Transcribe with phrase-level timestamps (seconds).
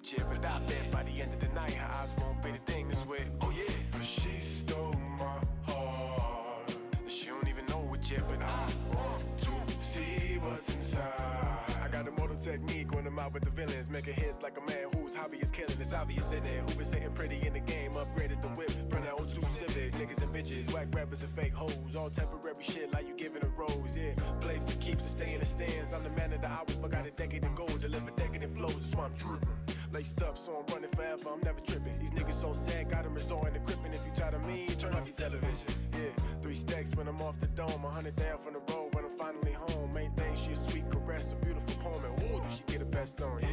[0.00, 2.50] with you, but I bet by the end of the night, her eyes won't be
[2.50, 3.28] the thing that's with.
[3.40, 6.74] Oh yeah, but she stole my heart.
[7.06, 11.02] She don't even know it yet, but I want to see what's inside.
[11.82, 14.60] I got a mortal technique when I'm out with the villains, making hits like a
[14.62, 15.76] man whose hobby is killing.
[15.80, 16.70] It's obvious in it.
[16.70, 19.92] Who been sitting pretty in the game, upgraded the whip, from that 02 Civic.
[19.94, 23.48] Niggas and bitches, whack rappers and fake hoes, all temporary shit like you giving a
[23.48, 23.96] rose.
[23.96, 25.92] Yeah, play for keeps to stay in the stands.
[25.92, 27.66] I'm the man of the hour, but got a decade to go.
[27.66, 29.59] Deliver decadent flows, that's why I'm tripping.
[30.00, 31.28] Laced up, so I'm running forever.
[31.30, 31.98] I'm never tripping.
[31.98, 33.92] These niggas so sad, got them resorting to crippin'.
[33.92, 35.68] If you tired of me, turn off your television.
[35.92, 37.84] Yeah, three stacks when I'm off the dome.
[37.84, 39.92] A hundred down from the road when I'm finally home.
[39.92, 42.00] Main thing, she a sweet caress, a beautiful poem.
[42.02, 43.40] And ooh, do she get the best on?
[43.42, 43.48] Yeah,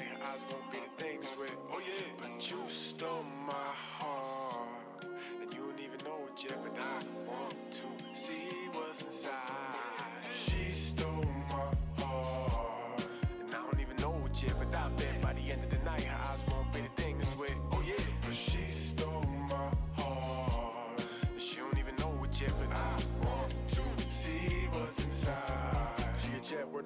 [0.00, 1.56] end of the night, her eyes won't be the thing with.
[1.72, 5.04] Oh yeah, but you stole my heart.
[5.40, 9.69] And you don't even know it yet, but I want to see what's inside.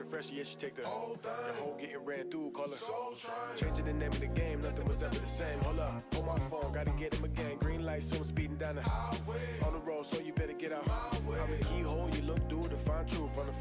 [0.04, 1.32] A jet, fresh, yeah, she take the whole thing.
[1.46, 3.34] The whole getting ran through, call her Soul Train.
[3.56, 5.58] Changing the name of the game, nothing was ever the same.
[5.60, 7.56] Hold up, hold my phone, gotta get him again.
[7.58, 9.38] Green light, so I'm speeding down the highway.
[9.66, 10.86] On the road, so you better get out.
[10.88, 13.38] I'm a keyhole, you look through to find truth.
[13.38, 13.52] On the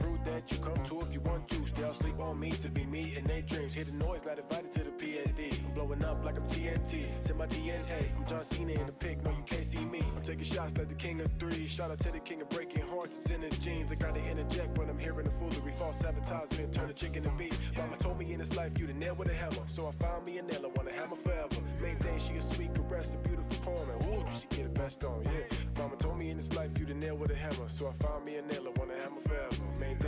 [0.43, 1.71] that you come to if you want juice.
[1.71, 3.73] They'll sleep on me to be me in their dreams.
[3.73, 5.59] Hear the noise, not invited to the PAD.
[5.65, 7.05] I'm blowing up like I'm TNT.
[7.21, 7.81] Send my DNA.
[8.17, 10.01] I'm John Cena in the pic, no, you can't see me.
[10.15, 11.67] I'm taking shots like the king of three.
[11.67, 13.91] Shout out to the king of breaking hearts, it's in the genes.
[13.91, 15.73] I gotta interject when I'm hearing the foolery.
[15.77, 17.57] False advertisement, turn the chicken to beef.
[17.77, 19.63] Mama told me in this life you the nail with a hammer.
[19.67, 21.61] So I found me a nail, I want a hammer forever.
[21.81, 23.89] Main thing, she a sweet caress, a beautiful poem.
[23.93, 25.57] And ooh, she get the best on, yeah.
[25.77, 27.67] Mama told me in this life you the nail with a hammer.
[27.67, 29.52] So I found me a nail, I want a hammer forever.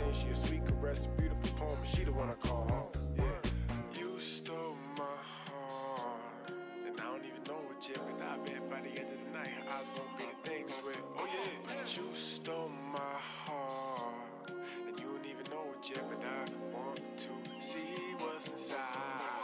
[0.06, 1.78] Thing, she a sweet caress, a beautiful poem.
[1.78, 4.00] And she the one I call home, yeah.
[4.00, 5.04] You stole my
[5.46, 6.52] heart.
[6.86, 9.38] And I don't even know it yet, but I bet by the end of the
[9.38, 11.02] night, eyes won't be the thing with.
[11.18, 12.98] Oh yeah, but you stole my
[13.44, 14.50] heart.
[14.86, 19.35] And you don't even know it yet, but I want to see what's inside.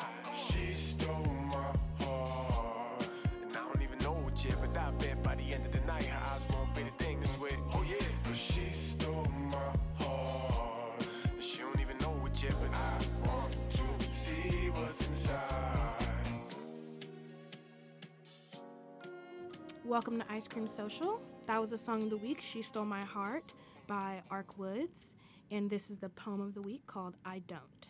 [19.92, 21.20] Welcome to Ice Cream Social.
[21.46, 23.52] That was a song of the week, She Stole My Heart
[23.86, 25.14] by Ark Woods.
[25.50, 27.88] And this is the poem of the week called I Don't.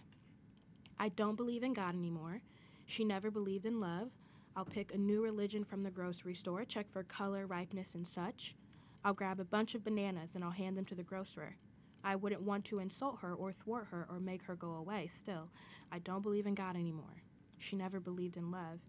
[0.99, 2.43] I don't believe in God anymore.
[2.87, 4.09] She never believed in love.
[4.57, 8.57] I'll pick a new religion from the grocery store, check for color, ripeness, and such.
[9.05, 11.55] I'll grab a bunch of bananas and I'll hand them to the grocer.
[12.03, 15.07] I wouldn't want to insult her or thwart her or make her go away.
[15.07, 15.51] Still,
[15.93, 17.23] I don't believe in God anymore.
[17.61, 18.81] She never believed in love.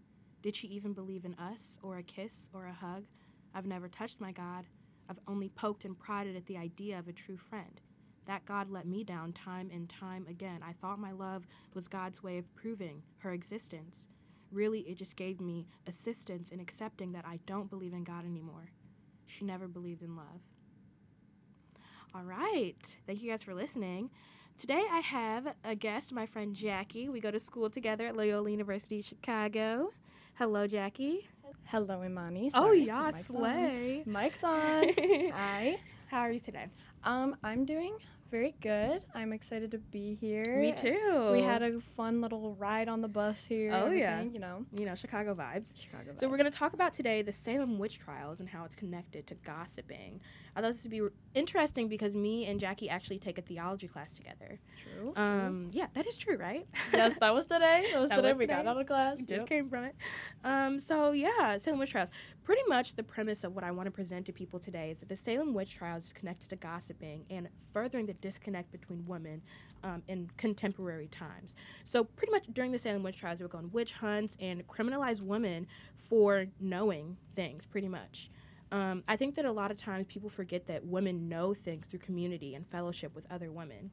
[0.44, 3.06] Did she even believe in us or a kiss or a hug?
[3.54, 4.66] I've never touched my God.
[5.08, 7.80] I've only poked and prodded at the idea of a true friend.
[8.26, 10.60] That God let me down time and time again.
[10.62, 14.06] I thought my love was God's way of proving her existence.
[14.52, 18.68] Really, it just gave me assistance in accepting that I don't believe in God anymore.
[19.24, 20.42] She never believed in love.
[22.14, 22.98] All right.
[23.06, 24.10] Thank you guys for listening.
[24.58, 27.08] Today I have a guest, my friend Jackie.
[27.08, 29.94] We go to school together at Loyola University Chicago.
[30.36, 31.28] Hello, Jackie.
[31.66, 32.50] Hello, Imani.
[32.54, 34.02] Oh, Sorry, yeah, mic's slay.
[34.04, 34.12] On.
[34.12, 34.84] Mic's on.
[35.32, 35.78] Hi.
[36.08, 36.66] How are you today?
[37.04, 37.96] Um, I'm doing
[38.30, 39.02] very good.
[39.14, 40.58] I'm excited to be here.
[40.60, 41.30] Me too.
[41.32, 43.72] We had a fun little ride on the bus here.
[43.72, 44.22] Oh, yeah.
[44.22, 45.80] You know, you know, Chicago vibes.
[45.80, 46.10] Chicago.
[46.10, 46.18] Vibes.
[46.18, 49.28] So we're going to talk about today the Salem witch trials and how it's connected
[49.28, 50.20] to gossiping.
[50.56, 51.02] I thought this would be
[51.34, 54.60] interesting because me and Jackie actually take a theology class together.
[54.80, 55.12] True.
[55.12, 55.22] true.
[55.22, 56.66] Um, yeah, that is true, right?
[56.92, 57.88] yes, that was today.
[57.92, 58.28] That was That today.
[58.32, 59.24] was we got out of class.
[59.24, 59.96] just came from it.
[60.44, 62.08] Um, so yeah, Salem witch trials.
[62.44, 65.08] Pretty much the premise of what I want to present to people today is that
[65.08, 69.42] the Salem witch trials is connected to gossiping and furthering the disconnect between women
[69.82, 71.56] um, in contemporary times.
[71.84, 75.20] So pretty much during the Salem witch trials, they were going witch hunts and criminalize
[75.20, 75.66] women
[75.96, 77.64] for knowing things.
[77.64, 78.30] Pretty much.
[78.74, 82.00] Um, I think that a lot of times people forget that women know things through
[82.00, 83.92] community and fellowship with other women,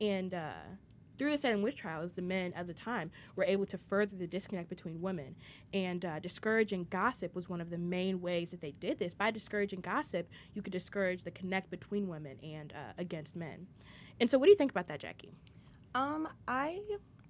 [0.00, 0.52] and uh,
[1.18, 4.26] through the Salem witch trials, the men at the time were able to further the
[4.26, 5.36] disconnect between women.
[5.74, 9.12] And uh, discouraging gossip was one of the main ways that they did this.
[9.12, 13.66] By discouraging gossip, you could discourage the connect between women and uh, against men.
[14.18, 15.34] And so, what do you think about that, Jackie?
[15.94, 16.80] Um, I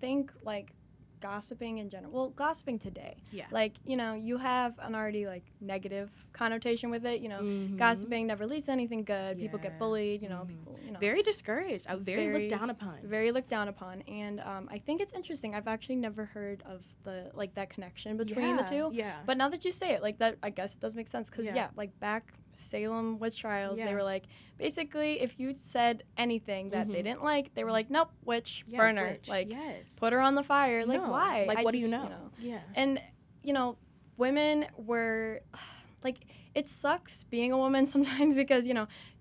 [0.01, 0.75] think like
[1.21, 2.13] gossiping in general.
[2.13, 3.17] Well, gossiping today.
[3.33, 3.47] Yeah.
[3.51, 7.41] Like, you know, you have an already like negative connotation with it, you know.
[7.41, 7.77] Mhm.
[7.77, 9.39] Gossiping never leads to anything good.
[9.39, 10.49] People get bullied, you know, Mhm.
[10.49, 10.99] people, you know.
[10.99, 11.87] Very discouraged.
[11.87, 12.99] Uh, very, Very- looked down upon.
[13.05, 16.83] very looked down upon and um, i think it's interesting i've actually never heard of
[17.05, 19.21] the like that connection between the two Yeah.
[19.27, 21.45] but now that you say it like that i guess it does make sense because
[21.47, 21.55] Yeah.
[21.55, 21.69] yeah.
[21.77, 23.87] like back salem witch trials Yeah.
[23.87, 24.25] they were like
[24.59, 27.05] basically if you said anything that they Mhm.
[27.05, 29.29] didn't like they were like nope witch yeah, burner witch.
[29.29, 29.97] like yes.
[29.99, 32.31] put her on the fire like why Like, I what do you just, know?
[32.39, 32.61] Yeah.
[32.75, 33.01] and
[33.43, 33.77] you know
[34.17, 35.41] women were
[36.05, 36.19] like
[36.55, 39.14] it sucks being a woman sometimes because you know you,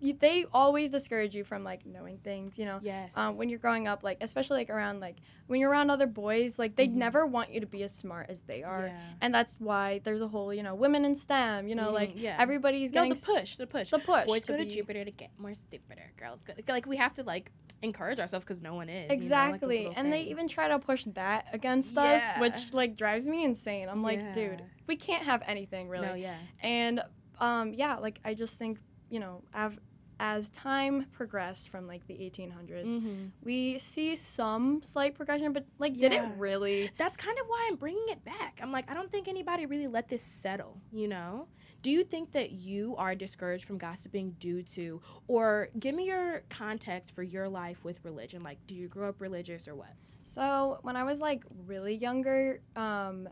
[0.00, 3.12] they always discourage you from like knowing things you know Yes.
[3.16, 5.16] um, when you're growing up like especially like around like
[5.46, 6.94] when you're around other boys like they Mhm.
[6.94, 8.98] never want you to be as smart as they are Yeah.
[9.20, 12.12] and that's why there's a whole you know women in stem you know Mhm, like
[12.14, 12.36] yeah.
[12.38, 13.90] everybody's no, getting the push, the push.
[13.90, 16.12] the push Boys to go to be- Jupiter to get more stupider.
[16.16, 18.94] Girls go like we have to like encourage ourselves because no one is.
[18.94, 22.02] you know, like exactly and they even try to push that against Yeah.
[22.02, 26.14] us which like drives me insane i'm like dude we can't have anything really No,
[26.14, 26.36] yeah.
[26.62, 27.02] and
[27.38, 29.78] um, yeah like i just think you know av-
[30.22, 33.30] as time progressed from like the 1800s Mhm.
[33.42, 37.76] we see some slight progression but like did it really That's kind of why I'm
[37.76, 38.58] bringing it back.
[38.62, 40.80] I'm like, I don't think anybody really let this settle.
[40.92, 41.48] You know?
[41.82, 46.42] Do you think that you are discouraged from gossiping due to, or give me your
[46.50, 48.42] context for your life with religion?
[48.42, 49.94] Like, do you grow up religious or what?
[50.22, 53.28] So when I was like really younger, um,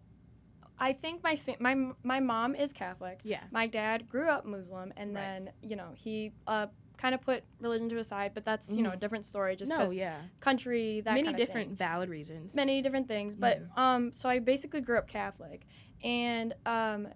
[0.80, 3.20] I think my fa- my my mom is Catholic.
[3.24, 3.42] Yeah.
[3.50, 5.20] My dad grew up Muslim, and Right.
[5.22, 6.66] then you know he uh,
[6.96, 9.00] kind of put religion to a side, but that's you know a Mhm.
[9.00, 9.56] different story.
[9.56, 10.20] Just no, because yeah.
[10.40, 12.54] country that Many kind of different valid reasons.
[12.54, 13.36] many different things.
[13.36, 13.78] But Mhm.
[13.78, 15.66] um, so I basically grew up Catholic,
[16.02, 17.08] and um,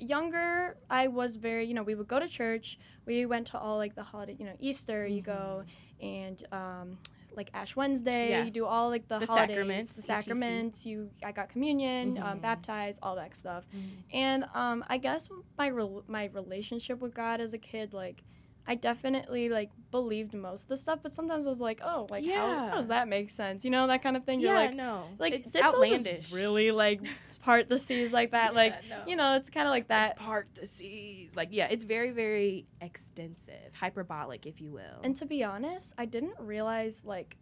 [0.00, 2.78] younger I was very you know we would go to church.
[3.04, 5.64] We went to all like the holiday you know Easter you go
[6.00, 6.98] and um,
[7.38, 8.30] like Ash Wednesday Mm-hmm.
[8.32, 8.44] Yeah.
[8.44, 10.22] you do all like the, The holidays, sacraments, the etc.
[10.22, 10.84] sacraments.
[10.84, 12.42] You I got communion, um, Mhm.
[12.42, 13.64] baptized, all that stuff.
[13.74, 13.90] Mhm.
[14.12, 18.22] And um, I guess my rel- my relationship with God as a kid like.
[18.70, 22.22] I definitely like believed most of the stuff, but sometimes I was like, "Oh, like
[22.26, 22.68] how, Yeah.
[22.68, 24.40] how does that make sense?" You know, that kind of thing.
[24.40, 25.04] Yeah, You're like, no.
[25.18, 26.30] like it's outlandish.
[26.32, 27.00] really like
[27.40, 29.02] part the seas like that like no.
[29.06, 31.36] you know it's kind of like that part the seas.
[31.36, 35.00] Like, yeah, it's very, very extensive, hyperbolic, if you will.
[35.02, 37.36] and to be honest i didn't realize like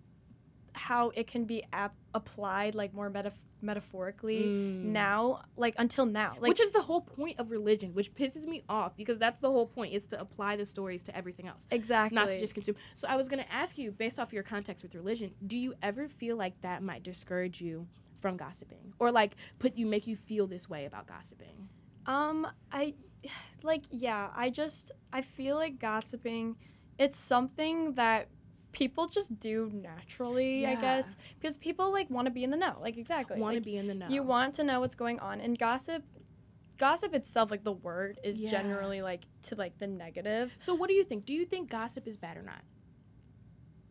[0.73, 3.33] how it can be ap- applied like more metaf-
[3.63, 4.83] metaphorically Mm.
[4.85, 8.63] now like until now like which is the whole point of religion, which pisses me
[8.69, 12.15] off because that's the whole point is to apply the stories to everything else, exactly
[12.15, 12.77] not to just consume.
[12.95, 15.75] So I was going to ask you, based off your context with religion, do you
[15.83, 17.89] ever feel like that might discourage you
[18.21, 21.69] from gossiping, or like put you make you feel this way about gossiping?
[22.09, 22.95] um i
[23.65, 26.55] like yeah i just i feel like gossiping
[26.99, 28.29] it's something that
[28.73, 32.77] people just do naturally i guess because people like want to be in the know
[32.81, 34.07] like exactly Want to like, be in the know?
[34.09, 36.05] You want to know what's going on, and gossip,
[36.79, 38.51] gossip itself, like the word, is Yeah.
[38.51, 40.57] generally like to like the negative.
[40.61, 41.25] So what do you think?
[41.25, 42.63] Do you think gossip is bad or not?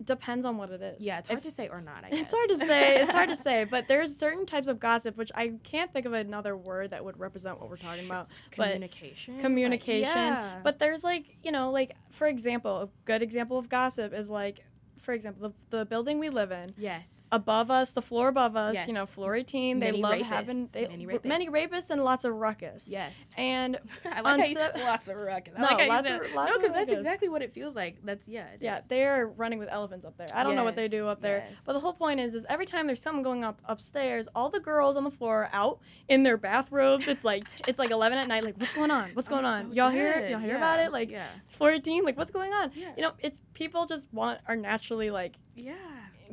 [0.04, 1.00] Depends on what it is.
[1.00, 2.04] Yeah, it's If- hard to say or not.
[2.04, 3.02] I guess it's hard to say.
[3.02, 6.14] It's hard to say, but there's certain types of gossip which I can't think of
[6.14, 8.28] another word that would represent what we're talking about.
[8.58, 9.36] But Communication.
[9.36, 10.12] Like, communication.
[10.14, 10.60] yeah.
[10.64, 14.66] But there's like you know like for example, a good example of gossip is like
[15.06, 16.74] for example the, the building we live in.
[16.78, 17.28] yes.
[17.32, 18.88] Above us, the floor above us, Yes.
[18.88, 20.22] you know, floor 18, they love rapists.
[20.24, 22.92] having they, Many r- many rapists and lots of ruckus.
[22.92, 23.32] yes.
[23.38, 25.54] And I like how you se- lots of ruckus.
[25.58, 27.98] I No, like lots of- lots no, because that's exactly what it feels like.
[28.04, 28.48] That's yeah.
[28.54, 28.88] it Yeah, is.
[28.88, 30.28] they're running with elephants up there.
[30.34, 31.60] I don't know what they do up there, yes.
[31.66, 34.60] but the whole point is, is every time there's someone going up upstairs, all the
[34.60, 37.08] girls on the floor are out in their bathrobes.
[37.08, 38.44] It's like it's like 11 at night.
[38.44, 39.12] Like, what's going on?
[39.14, 39.70] What's Oh, going on?
[39.70, 40.28] so Y'all hear?
[40.30, 40.92] Y'all hear Yeah, about it?
[40.92, 42.04] Like, yeah, it's 14.
[42.04, 42.72] Like, what's going on?
[42.76, 45.75] yeah, You know, it's people just want are naturally like yeah.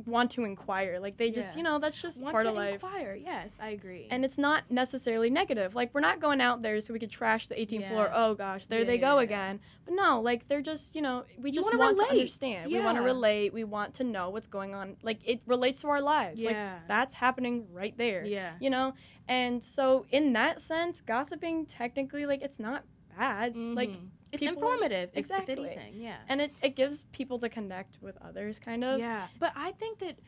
[0.05, 0.99] want to inquire.
[0.99, 1.57] Like they just, Yeah.
[1.57, 2.73] you know, that's just Want part to of life.
[2.75, 3.13] inquire.
[3.15, 4.07] Yes, I agree.
[4.09, 5.75] And it's not necessarily negative.
[5.75, 8.09] Like we're not going out there so we could trash the 18th floor.
[8.13, 9.23] Oh gosh, there Yeah, they yeah, go yeah.
[9.23, 9.59] again.
[9.85, 12.09] But no, like they're just, you know, we just want to relate.
[12.19, 12.71] understand.
[12.71, 13.53] We want to relate.
[13.53, 14.97] We want to know what's going on.
[15.03, 16.41] Like it relates to our lives.
[16.41, 18.25] yeah, Like that's happening right there.
[18.25, 18.53] yeah.
[18.59, 18.93] You know?
[19.27, 22.83] And so in that sense, gossiping technically like it's not
[23.17, 23.55] bad.
[23.55, 24.07] Like Mhm.
[24.33, 25.11] It's people- informative.
[25.13, 25.53] exactly.
[25.53, 26.17] Anything, yeah.
[26.27, 28.99] and it, it gives people to connect with others kind of.
[28.99, 30.19] Yeah, but I think that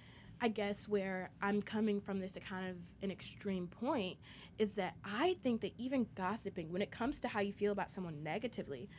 [0.42, 4.18] I guess where I'm coming from this at kind of an extreme point
[4.58, 7.90] is that I think that even gossiping, when it comes to how you feel about
[7.90, 8.90] someone negatively,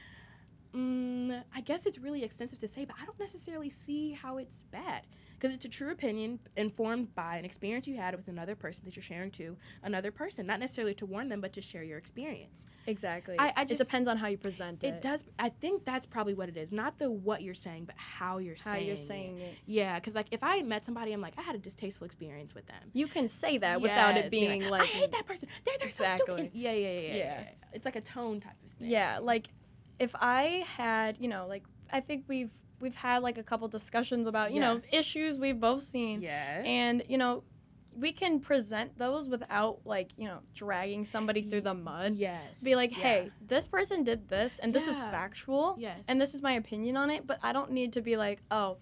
[0.76, 4.62] Mm, I guess it's really extensive to say, but I don't necessarily see how it's
[4.64, 5.06] bad
[5.38, 8.95] because it's a true opinion informed by an experience you had with another person that
[8.95, 12.66] you're sharing to another person, not necessarily to warn them, but to share your experience.
[12.87, 13.37] Exactly.
[13.38, 14.88] I- I it depends on how you present it.
[14.88, 15.25] It does.
[15.38, 18.56] I think that's probably what it is, not the what you're saying, but how you're
[18.62, 18.87] How saying.
[18.87, 18.99] you're it.
[18.99, 19.54] saying it.
[19.64, 22.66] Yeah, because like if I met somebody, I'm like I had a distasteful experience with
[22.66, 22.90] them.
[22.92, 25.49] You can say that without it Yes, being I like I hate that person.
[25.64, 26.38] They're they're so stupid.
[26.40, 27.14] And- yeah, yeah, yeah, Yeah.
[27.16, 27.45] yeah.
[27.73, 28.90] It's like a tone type of thing.
[28.90, 29.49] Yeah, like
[29.99, 32.50] if I had, you know, like I think we've
[32.81, 34.75] we've had like a couple discussions about, you Yeah.
[34.75, 36.21] know, issues we've both seen.
[36.21, 36.65] Yes.
[36.67, 37.43] And, you know,
[37.97, 42.15] we can present those without like, you know, dragging somebody through the mud.
[42.17, 42.62] yes.
[42.62, 43.03] Be like, yeah.
[43.03, 46.05] "Hey, this person did this and this is factual Yes.
[46.07, 48.76] and this is my opinion on it, but I don't need to be like, "Oh,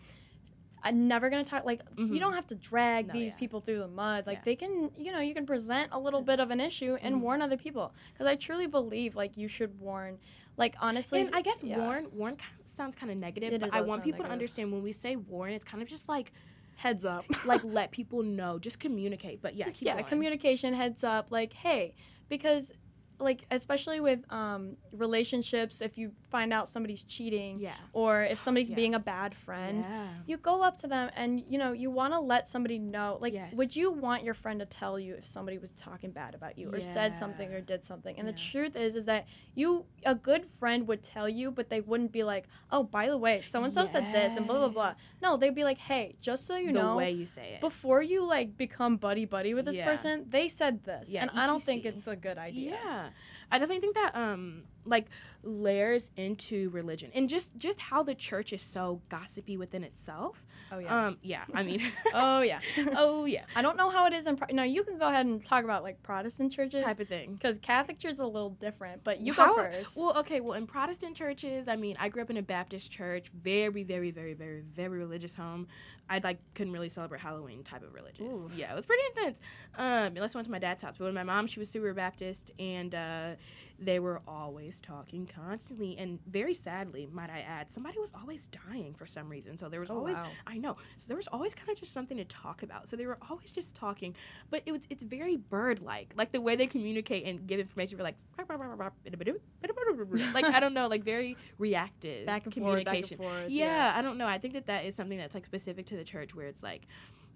[0.82, 2.18] I'm never gonna talk like you Mhm.
[2.20, 3.38] don't have to drag No, these yeah.
[3.38, 4.26] people through the mud.
[4.26, 4.42] Like Yeah.
[4.44, 7.20] they can, you know, you can present a little bit of an issue and Mhm.
[7.20, 7.94] warn other people.
[8.12, 10.18] Because I truly believe like you should warn.
[10.56, 11.78] Like honestly, And I guess yeah.
[11.78, 14.72] warn warn kind of sounds kind of negative, It but I want people to understand
[14.72, 16.32] when we say warn, it's kind of just like
[16.76, 17.24] heads up.
[17.44, 19.42] like let people know, just communicate.
[19.42, 20.04] But yeah, Just, yeah, going.
[20.04, 21.30] communication heads up.
[21.30, 21.94] Like hey,
[22.28, 22.72] because
[23.18, 27.74] like especially with um, relationships, if you find out somebody's cheating Yeah.
[27.92, 28.76] or if somebody's Yeah.
[28.82, 29.76] being a bad friend.
[29.84, 30.08] Yeah.
[30.30, 33.34] you go up to them and you know you want to let somebody know like
[33.58, 36.66] would you want your friend to tell you if somebody was talking bad about you
[36.74, 39.22] or said something or did something and the truth is is that
[39.54, 39.68] you
[40.04, 43.40] a good friend would tell you but they wouldn't be like oh by the way
[43.52, 46.46] so and so said this and blah blah blah no they'd be like hey just
[46.48, 47.60] so you the know way you say it.
[47.60, 51.62] before you like become buddy buddy with this person they said this and i don't
[51.62, 53.08] think it's a good idea Yeah,
[53.50, 55.06] I definitely think that um like
[55.42, 60.44] layers into religion and just just how the church is so gossipy within itself.
[60.70, 61.80] oh yeah Um, yeah, I mean,
[62.14, 62.60] oh yeah
[62.96, 65.24] oh yeah, i don't know how it is in Pro- no you can go ahead
[65.24, 67.32] and talk about like protestant churches type of thing.
[67.34, 69.96] Because Catholic Church is a little different, but you How- go first.
[69.96, 70.40] Well, okay.
[70.40, 74.10] Well, in Protestant churches, I mean, I grew up in a Baptist church, very, very,
[74.10, 75.66] very, very, very religious home.
[76.08, 78.36] I like couldn't really celebrate Halloween type of religious.
[78.36, 78.52] Oof.
[78.56, 79.40] Yeah, it was pretty intense.
[79.78, 81.92] Um, unless I went to my dad's house, but when my mom, she was super
[81.94, 83.30] Baptist, and uh,
[83.78, 88.94] they were always talking constantly, and very sadly, might I add, somebody was always dying
[88.94, 89.58] for some reason.
[89.58, 90.28] So there was Oh, always, wow.
[90.46, 92.88] I know, so there was always kind of just something to talk about.
[92.88, 94.14] So they were always just talking,
[94.50, 97.98] but it was it's very bird like, like the way they communicate and give information.
[97.98, 98.16] We're like,
[100.34, 103.18] like I don't know, like very reactive back and forth, back and communication.
[103.18, 103.50] forth.
[103.50, 104.26] yeah, I don't know.
[104.26, 106.82] I think that that is something that's like specific to the church, where it's like,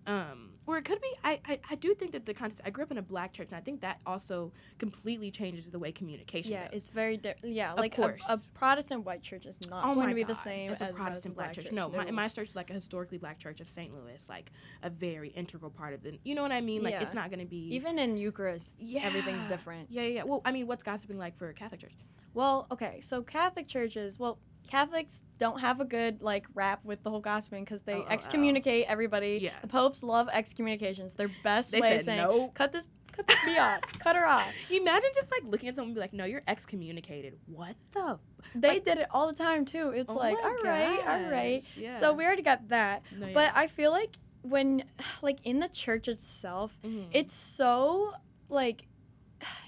[0.08, 1.08] um, or it could be.
[1.24, 2.62] I, I I do think that the context.
[2.64, 5.78] I grew up in a black church, and I think that also completely changes the
[5.78, 6.52] way communication.
[6.52, 6.70] Yeah, goes.
[6.82, 7.54] it's very different.
[7.54, 7.72] yeah.
[7.72, 8.38] Of Like a, a.
[8.54, 11.34] Protestant white church is not Oh going to be the same as as a Protestant
[11.36, 11.72] black church.
[11.72, 13.94] No, my, my church is like a historically black church of St.
[13.94, 14.50] Louis, like
[14.82, 16.18] a very integral part of the.
[16.24, 16.82] You know what I mean?
[16.82, 17.02] Like Yeah.
[17.02, 19.90] it's not going to be even in Eucharist, yeah, everything's different.
[19.90, 20.22] Yeah, yeah, yeah.
[20.24, 21.94] Well, I mean, what's gossiping like for a Catholic church?
[22.34, 24.38] Well, okay, so Catholic churches, well,
[24.68, 28.86] Catholics don't have a good like rap with the whole gossiping because they Oh, excommunicate
[28.88, 29.38] everybody.
[29.42, 29.52] Yeah.
[29.62, 31.14] The popes love excommunications.
[31.14, 32.54] Their best They way of saying nope.
[32.54, 34.52] cut this, cut this bee off, cut her off.
[34.70, 38.18] Imagine just like looking at someone and be like, "No, you're excommunicated." What the?
[38.54, 39.90] They Like- did it all the time too.
[39.90, 41.64] It's Oh like, all right, all right.
[41.76, 41.88] yeah.
[41.98, 43.02] So we already got that.
[43.16, 43.34] No, yeah.
[43.34, 44.84] But I feel like when,
[45.22, 47.06] like in the church itself, Mhm.
[47.12, 48.12] it's so
[48.48, 48.86] like,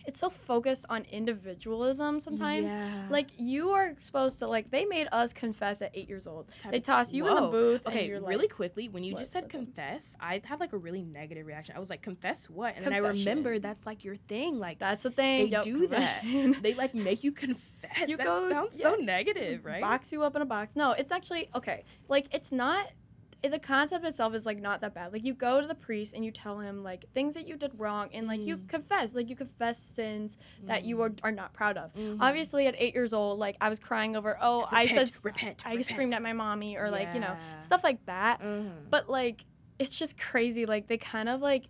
[0.06, 2.72] it's so focused on individualism sometimes.
[2.72, 3.06] Yeah.
[3.08, 6.46] Like you are supposed to like they made us confess at eight years old.
[6.60, 7.86] Type They toss you in the booth.
[7.86, 9.20] Okay, and you're really quickly, when you What?
[9.20, 11.74] just said confess, I had like a really negative reaction.
[11.76, 12.76] I was like, confess what?
[12.76, 14.58] And then I remember that's like your thing.
[14.58, 15.46] Like That's the thing.
[15.46, 16.22] they Yup, do that.
[16.62, 18.08] they like make you confess.
[18.08, 19.80] You that go- sounds so negative, right?
[19.80, 20.74] Box you up in a box.
[20.76, 21.84] No, it's actually okay.
[22.08, 22.86] Like it's not.
[23.42, 25.12] The concept itself is like not that bad.
[25.12, 27.72] Like you go to the priest and you tell him like things that you did
[27.78, 28.68] wrong and like you Mm.
[28.68, 29.14] confess.
[29.14, 31.94] Like you confess sins that you are, are not proud of.
[31.94, 32.18] Mhm.
[32.20, 35.62] Obviously, at eight years old, like I was crying over, oh, I said, Repent, repent,
[35.66, 35.84] I repent.
[35.86, 38.42] screamed at my mommy, or like you know stuff like that.
[38.42, 38.90] Mhm.
[38.90, 39.44] But like,
[39.78, 40.66] it's just crazy.
[40.66, 41.64] Like they kind of like,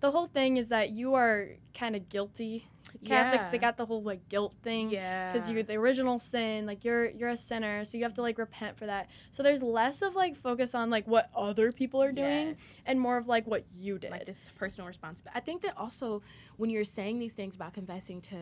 [0.00, 2.66] the whole thing is that you are kind of guilty.
[3.04, 6.66] Catholics, they got the whole like guilt thing yeah, because you're the original sin.
[6.66, 9.08] Like you're you're a sinner, so you have to like repent for that.
[9.30, 12.82] So there's less of like focus on like what other people are doing, Yes.
[12.86, 14.10] and more of like what you did.
[14.10, 15.36] like this personal responsibility.
[15.36, 16.22] I think that also
[16.56, 18.36] when you're saying these things about confessing to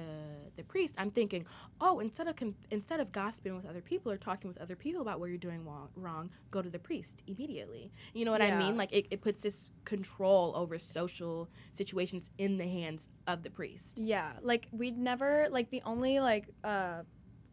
[0.57, 1.47] the priest, I'm thinking,
[1.81, 5.01] oh, instead of con- instead of gossiping with other people or talking with other people
[5.03, 7.93] about where you're doing wrong, wrong go to the priest immediately.
[8.13, 8.77] You know what I mean?
[8.77, 13.99] Like it, it puts this control over social situations in the hands of the priest.
[14.01, 17.03] Yeah, like we'd never like the only like uh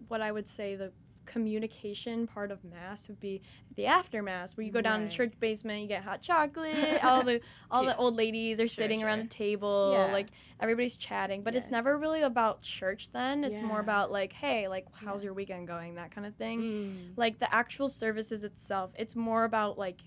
[0.08, 0.92] what I would say the
[1.26, 3.42] communication part of mass would be
[3.76, 7.22] the aftermath where you go down in the church basement you get hot chocolate all
[7.24, 7.90] the all Yeah.
[7.92, 9.24] the old ladies are Sure, sitting around sure.
[9.24, 10.12] the table Yeah.
[10.14, 10.28] like
[10.60, 14.86] everybody's chatting but it's never really about church then it's more about like hey like
[14.94, 15.26] how's Yeah.
[15.28, 17.14] your weekend going that kind of thing Mm.
[17.18, 20.02] like the actual services itself it's more about like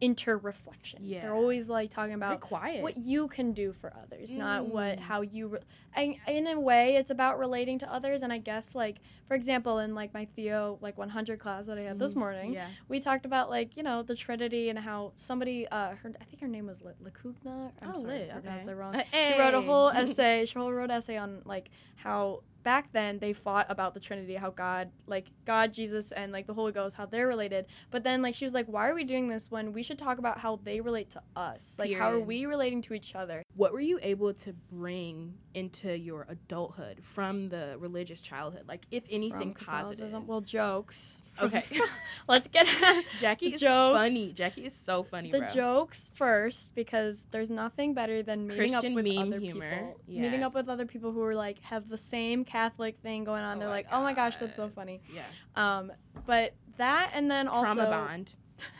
[0.00, 1.20] inter-reflection Yeah.
[1.20, 2.82] they're always like talking about quiet.
[2.82, 5.00] what you can do for others not what Mm.
[5.00, 5.58] how you re-
[5.96, 8.96] I, in a way it's about relating to others and i guess like
[9.28, 12.18] for example in like my theo like 100 class that i had this Mhm.
[12.18, 12.68] morning Yeah.
[12.88, 16.40] we talked about like you know the trinity and how somebody uh her i think
[16.40, 17.70] her name was L- Lacugna.
[17.82, 18.74] i'm Oh, sorry lit, I pronounced okay.
[18.74, 22.92] wrong Uh, she wrote a whole essay she wrote an essay on like how back
[22.92, 26.72] then they fought about the trinity how god like god jesus and like the holy
[26.72, 27.66] ghost how they're related.
[27.90, 30.18] But then like she was like why are we doing this when we should talk
[30.18, 31.76] about how they relate to us?
[31.78, 33.44] Like how are we relating to each other?
[33.54, 38.64] What were you able to bring into your adulthood from the religious childhood?
[38.68, 40.12] Like, if anything positive?
[40.26, 41.64] Well jokes Okay.
[42.28, 42.66] let's get
[43.18, 43.98] Jackie the is jokes.
[43.98, 44.32] funny.
[44.32, 45.48] Jackie is so funny, the bro.
[45.48, 49.70] jokes first because there's nothing better than meeting Christian up with meme other humor.
[49.70, 50.00] people.
[50.06, 53.56] Meeting up with other people who are like have the same Catholic thing going on.
[53.56, 55.00] Oh They're like, oh my gosh, that's so funny.
[55.12, 55.22] Yeah.
[55.56, 55.92] Um,
[56.26, 58.34] but that and then also Trauma bond.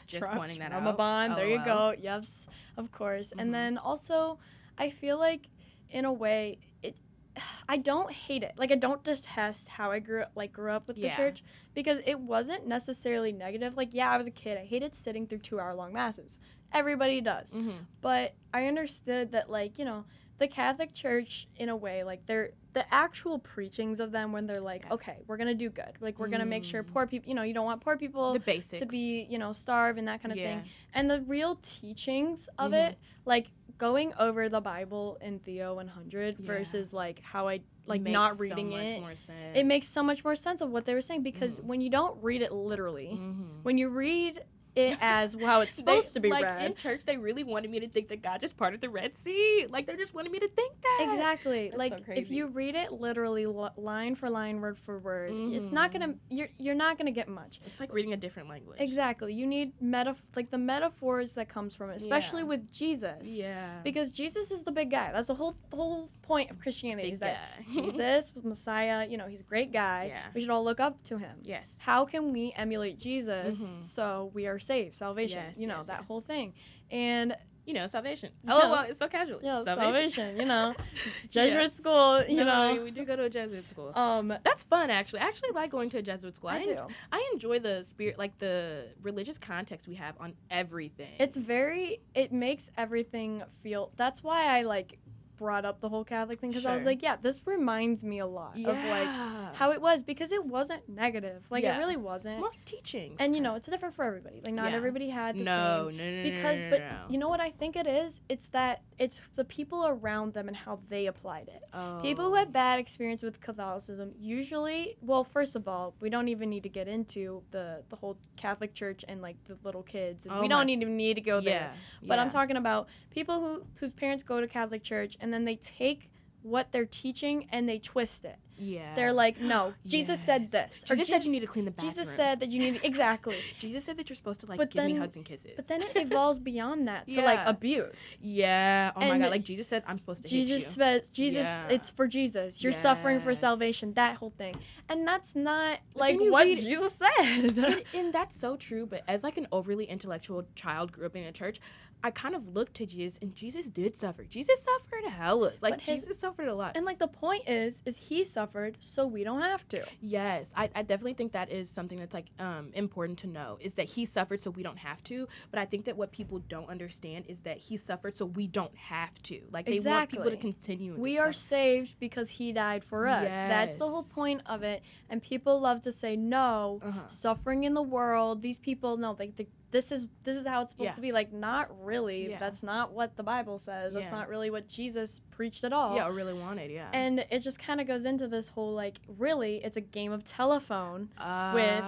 [0.06, 0.76] Just pointing that out.
[0.78, 0.96] trauma out.
[0.96, 1.36] bond.
[1.36, 1.94] There you go.
[2.00, 3.32] Yes, of course.
[3.36, 3.40] Mhm.
[3.42, 4.38] And then also,
[4.78, 5.48] I feel like
[5.94, 6.96] in a way it.
[7.68, 8.52] I don't hate it.
[8.58, 11.16] Like I don't detest how I grew up, like grew up with the Yeah.
[11.16, 13.76] church because it wasn't necessarily negative.
[13.76, 14.58] Like yeah, I was a kid.
[14.58, 16.38] I hated sitting through two hour long masses.
[16.72, 17.86] Everybody does Mhm.
[18.00, 20.04] but I understood that like you know
[20.38, 24.60] the Catholic Church in a way like they're the actual preachings of them when they're
[24.60, 24.94] like Yeah.
[24.94, 26.92] okay we're gonna do good like we're gonna make sure Mm.
[26.92, 30.08] poor people you know you don't want poor people to be you know starve and
[30.08, 30.60] that kind of yeah.
[30.60, 32.88] thing and the real teachings of Mhm.
[32.90, 33.46] it like
[33.78, 36.46] going over the Bible in Theo 100 Yeah.
[36.46, 39.56] versus like how I like not so reading much it More sense.
[39.58, 41.64] it makes so much more sense of what they were saying because Mhm.
[41.64, 43.62] when you don't read it literally Mhm.
[43.62, 44.44] when you read
[44.76, 47.70] it as how it's supposed They- to be like read in church they really wanted
[47.70, 50.38] me to think that god just parted the red sea like they just wanted me
[50.40, 51.68] to think that Exactly.
[51.68, 55.30] That's like so if you read it literally li- line for line, word for word,
[55.32, 57.60] it's not gonna you're you're not gonna get much.
[57.66, 59.32] it's like reading a different language Exactly.
[59.34, 62.48] You need metaf like the metaphors that comes from it, especially Yeah.
[62.48, 63.22] with Jesus.
[63.24, 65.10] yeah Because Jesus is the big guy.
[65.12, 69.26] That's the whole whole point of Christianity big is that guy Jesus, Messiah, you know,
[69.26, 70.06] he's a great guy.
[70.08, 70.22] Yeah.
[70.34, 71.36] We should all look up to him.
[71.42, 73.82] yes How can we emulate Jesus Mhm.
[73.84, 76.08] so we are saved, salvation, Yes, you know, yes, that yes.
[76.08, 76.54] whole thing.
[76.90, 78.52] And you know salvation Yeah.
[78.56, 80.74] oh well it's so casual you know, salvation, you know,
[81.30, 81.46] Yeah.
[81.46, 82.84] Jesuit school, you No, know.
[82.84, 85.88] we do go to a jesuit school Um that's fun actually i actually like going
[85.88, 86.86] to a jesuit school I en- do.
[87.10, 92.00] I enjoy the spirit like the religious context we have on everything It's very.
[92.14, 93.92] It makes everything feel.
[93.96, 94.98] That's why I like
[95.44, 98.26] brought up the whole Catholic thing because I was like, yeah, this reminds me a
[98.26, 99.08] lot of like
[99.54, 101.42] how it was because it wasn't negative.
[101.50, 101.76] Like Yeah.
[101.76, 102.38] it really wasn't.
[102.40, 104.40] more teachings and you know, it's different for everybody.
[104.44, 104.76] Like not Yeah.
[104.78, 105.96] everybody had the no, same.
[105.98, 106.96] no, no, no, Because, no, no, but no.
[107.10, 108.22] you know what I think it is?
[108.30, 111.62] It's that it's the people around them and how they applied it.
[111.74, 111.98] Oh.
[112.00, 112.36] People who Oh.
[112.36, 116.68] had bad experience with Catholicism usually, well, first of all, we don't even need to
[116.70, 120.24] get into the the whole Catholic Church and like the little kids.
[120.24, 121.72] And Oh we don't even need to go there.
[122.00, 125.44] yeah, But I'm talking about people who whose parents go to Catholic church and then
[125.44, 126.08] they take
[126.42, 128.36] what they're teaching and they twist it.
[128.56, 128.94] Yeah.
[128.94, 130.82] They're like, no, Jesus said Yes.
[130.82, 130.84] this.
[130.88, 131.90] Jesus said you need to clean the bathroom.
[131.92, 133.34] Jesus said that you need exactly.
[133.58, 135.52] Jesus said that you're supposed to like But give me hugs and kisses.
[135.56, 138.14] But then it evolves beyond that to like abuse.
[138.20, 138.92] yeah.
[138.94, 139.30] Oh my god.
[139.30, 141.66] Like Jesus said, I'm supposed to Jesus says Jesus Yeah.
[141.68, 142.62] it's for Jesus.
[142.62, 144.54] You're suffering for salvation, that whole thing.
[144.88, 147.56] And that's not But like what read- Jesus said.
[147.58, 148.84] and, and that's so true.
[148.86, 151.58] But as like an overly intellectual child grew up in a church,
[152.04, 154.24] I kind of looked to Jesus, and Jesus did suffer.
[154.24, 155.62] Jesus suffered hellas.
[155.62, 156.76] Like his- Jesus suffered a lot.
[156.76, 159.82] and like the point is is he suffered so we don't have to.
[160.02, 163.74] Yes, I, I definitely think that is something that's like um, important to know is
[163.74, 165.26] that he suffered so we don't have to.
[165.50, 168.76] But I think that what people don't understand is that he suffered so we don't
[168.76, 169.40] have to.
[169.50, 170.94] Like they want people to continue.
[170.96, 173.24] We are saved because he died for us.
[173.30, 173.32] Yes.
[173.48, 174.82] That's the whole point of it.
[175.08, 177.00] And people love to say no, Uh-huh.
[177.08, 178.42] suffering in the world.
[178.42, 180.94] These people no, like the, this is this is how it's supposed Yeah.
[180.94, 181.10] to be.
[181.12, 182.30] Like not really.
[182.30, 182.38] Yeah.
[182.38, 183.92] That's not what the Bible says.
[183.92, 184.10] That's Yeah.
[184.12, 185.96] not really what Jesus preached at all.
[185.96, 186.70] Yeah, or really wanted.
[186.70, 186.88] Yeah.
[186.92, 190.22] And it just kind of goes into this whole like really it's a game of
[190.24, 191.08] telephone
[191.52, 191.82] with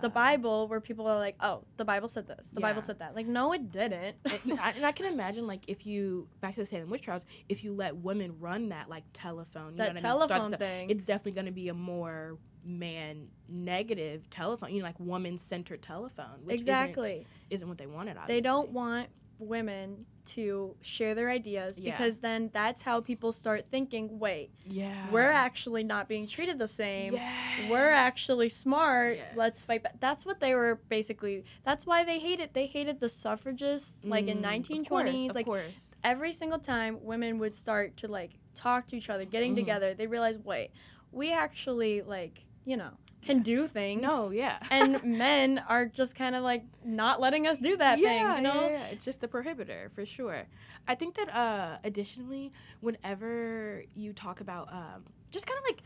[0.00, 0.10] the Ah.
[0.12, 2.48] Bible where people are like, "Oh, the Bible said this.
[2.50, 4.16] The Bible said that." Like no it didn't.
[4.44, 7.26] and, I, and I can imagine like if you back to the Salem witch trials,
[7.50, 10.18] if you let women run that like telephone, you That know what I mean?
[10.28, 10.90] Start telephone thing.
[10.90, 15.80] it's definitely going to be a more man negative telephone, you know, like woman centered
[15.82, 17.10] telephone, which exactly.
[17.12, 18.16] isn't, isn't what they wanted.
[18.16, 18.34] Obviously.
[18.34, 21.92] They don't want women to share their ideas Yeah.
[21.92, 25.08] because then that's how people start thinking, wait, Yeah.
[25.10, 27.12] we're actually not being treated the same.
[27.12, 27.70] Yes.
[27.70, 29.18] We're actually smart.
[29.18, 29.32] Yes.
[29.36, 30.00] Let's fight back.
[30.00, 31.44] That's what they were basically.
[31.64, 32.54] That's why they hated.
[32.54, 35.28] They hated the suffragists, like in Mm, 1920s.
[35.30, 35.90] Of like course.
[36.02, 39.56] every single time women would start to like talk to each other, getting Mhm.
[39.56, 40.70] together, they realized, wait,
[41.12, 42.90] we actually like you know
[43.26, 44.02] can do things.
[44.02, 44.58] No, yeah.
[44.70, 48.36] and men are just kind of like not letting us do that yeah, thing.
[48.36, 48.62] You know.
[48.62, 48.86] yeah, yeah.
[48.86, 50.44] It's just the prohibitor for sure.
[50.86, 55.82] I think that uh, additionally, whenever you talk about um, just kind of like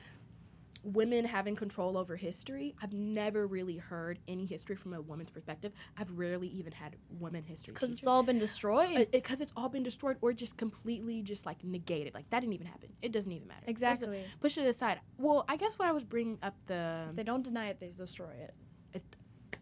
[0.83, 5.73] women having control over history, I've never really heard any history from a woman's perspective.
[5.99, 8.07] I've rarely even had women history Because it's teachers.
[8.09, 8.97] all been destroyed.
[8.97, 12.15] Uh, because it's all been destroyed or just completely just like negated.
[12.15, 12.91] Like that didn't even happen.
[13.03, 13.61] It doesn't even matter.
[13.67, 14.25] There's a- exactly.
[14.41, 15.01] push it aside.
[15.19, 17.89] Well, I guess what I was bringing up the If they don't deny it, they
[17.91, 18.55] destroy it.
[18.95, 19.03] if,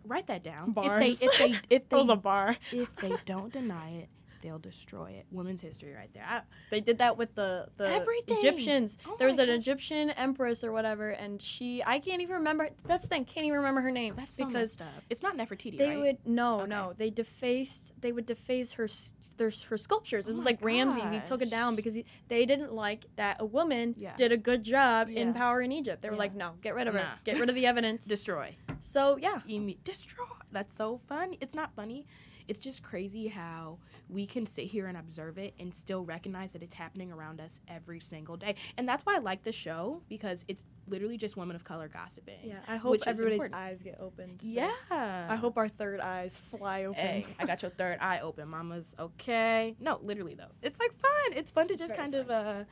[0.04, 0.72] write that down.
[0.72, 1.20] Bars.
[1.20, 2.56] If they if they if That was they a bar.
[2.72, 4.08] if they don't deny it,
[4.42, 5.26] they'll destroy it.
[5.30, 6.24] Women's history right there.
[6.26, 8.38] I, They did that with the the Everything.
[8.38, 8.98] Egyptians.
[9.06, 9.56] Oh there was an gosh.
[9.58, 12.70] Egyptian empress or whatever, and she I can't even remember.
[12.86, 13.24] That's the thing.
[13.24, 15.02] Can't even remember her name that's so because messed up.
[15.10, 15.98] It's not Nefertiti, they right?
[15.98, 16.70] would no Okay.
[16.70, 20.28] no they defaced they would deface her s- their her sculptures.
[20.28, 21.10] It Oh was my like Ramses.
[21.10, 24.14] He took it down because he, they didn't like that a woman Yeah.
[24.16, 26.02] did a good job in power in Egypt.
[26.02, 26.18] They were Yeah.
[26.18, 28.06] like, no, get rid of her, get rid of the evidence.
[28.18, 28.56] Destroy.
[28.80, 30.24] so yeah, Imme- destroy.
[30.52, 31.38] That's so funny.
[31.40, 32.06] It's not funny.
[32.48, 36.62] It's just crazy how we can sit here and observe it and still recognize that
[36.62, 38.54] it's happening around us every single day.
[38.76, 42.38] And that's why I like the show because it's literally just women of color gossiping.
[42.42, 42.60] yeah.
[42.66, 44.40] I hope Which everybody's eyes get opened.
[44.42, 44.72] Yeah.
[44.90, 47.00] I hope our third eyes fly open.
[47.00, 49.76] Hey, I got your third eye open, mama's okay.
[49.78, 50.50] No, literally though.
[50.62, 51.36] It's like fun.
[51.36, 52.64] It's fun to just Very kind of uh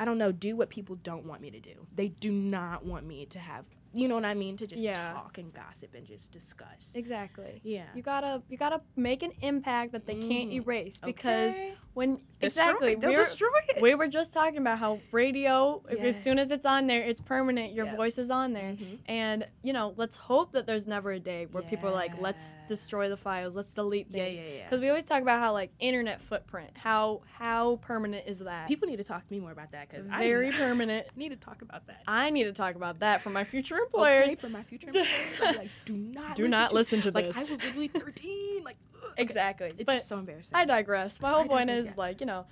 [0.00, 1.86] I don't know, do what people don't want me to do.
[1.94, 4.56] They do not want me to have you know what I mean?
[4.58, 5.12] To just Yeah.
[5.12, 6.94] talk and gossip and just discuss.
[6.94, 7.60] Exactly.
[7.64, 7.86] Yeah.
[7.94, 10.54] You gotta you gotta make an impact that they can't Mhm.
[10.62, 11.74] erase because Okay.
[11.98, 13.82] When Destroy- exactly they'll we're, destroy it.
[13.82, 17.20] we were just talking about how radio if, as soon as it's on there it's
[17.20, 17.96] permanent your Yep.
[17.96, 18.98] voice is on there Mhm.
[19.06, 22.56] and you know let's hope that there's never a day where people are like let's
[22.68, 24.62] destroy the files let's delete Yeah, things yeah, yeah.
[24.64, 28.86] because we always talk about how like internet footprint how how permanent is that People
[28.88, 31.62] need to talk to me more about that because very I permanent need to talk
[31.62, 32.02] about that.
[32.06, 35.56] i need to talk about that for my future employers Okay, for my future employers,
[35.56, 37.36] like, do not Do listen not to, listen to like, this.
[37.36, 38.62] I was literally 13.
[38.62, 38.76] Like.
[39.18, 40.52] Exactly It's but just so embarrassing.
[40.54, 41.20] I digress.
[41.20, 41.92] My whole I point is yeah.
[41.96, 42.46] like you know,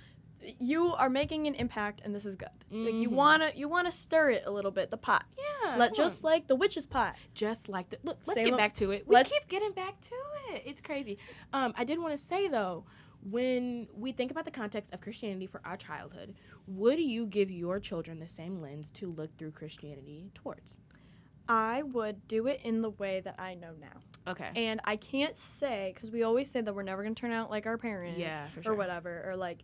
[0.59, 2.49] you are making an impact, and this is good.
[2.69, 3.13] Like you Mhm.
[3.13, 5.25] wanna you wanna stir it a little bit, the pot.
[5.37, 5.75] yeah.
[5.77, 6.09] Let come on.
[6.11, 7.15] just like the witch's pot.
[7.33, 9.99] just like the look let's Salem- get back to it we let's- keep getting back
[10.01, 10.15] to
[10.51, 11.17] it it's crazy
[11.51, 12.85] um i did want to say though
[13.21, 16.35] when we think about the context of christianity for our childhood
[16.67, 20.77] would you give your children the same lens to look through christianity towards
[21.49, 25.35] I would do it in the way that I know now, okay and I can't
[25.35, 28.47] say because we always say that we're never gonna turn out like our parents, Yeah,
[28.47, 29.63] for or whatever, or like.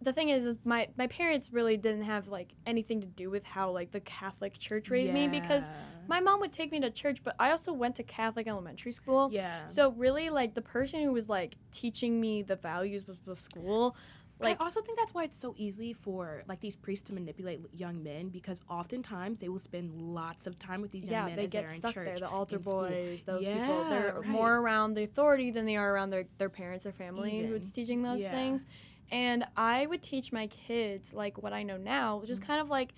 [0.00, 3.44] The thing is, is my my parents really didn't have like anything to do with
[3.44, 5.68] how like the Catholic Church raised me because
[6.06, 9.28] my mom would take me to church, but I also went to Catholic elementary school.
[9.32, 13.34] yeah So really, like the person who was like teaching me the values was the
[13.34, 13.96] school.
[14.40, 17.60] Like I also think that's why it's so easy for like these priests to manipulate
[17.72, 21.36] young men because oftentimes they will spend lots of time with these young yeah, men
[21.36, 22.04] they as they're get stuck church.
[22.06, 22.18] there.
[22.20, 24.26] The altar boys, those people, they're right.
[24.26, 27.50] more around the authority than they are around their their parents or family Even.
[27.50, 28.30] who's teaching those Yeah.
[28.30, 28.66] things.
[29.10, 32.46] And I would teach my kids like what I know now, which is Mhm.
[32.46, 32.92] kind of like,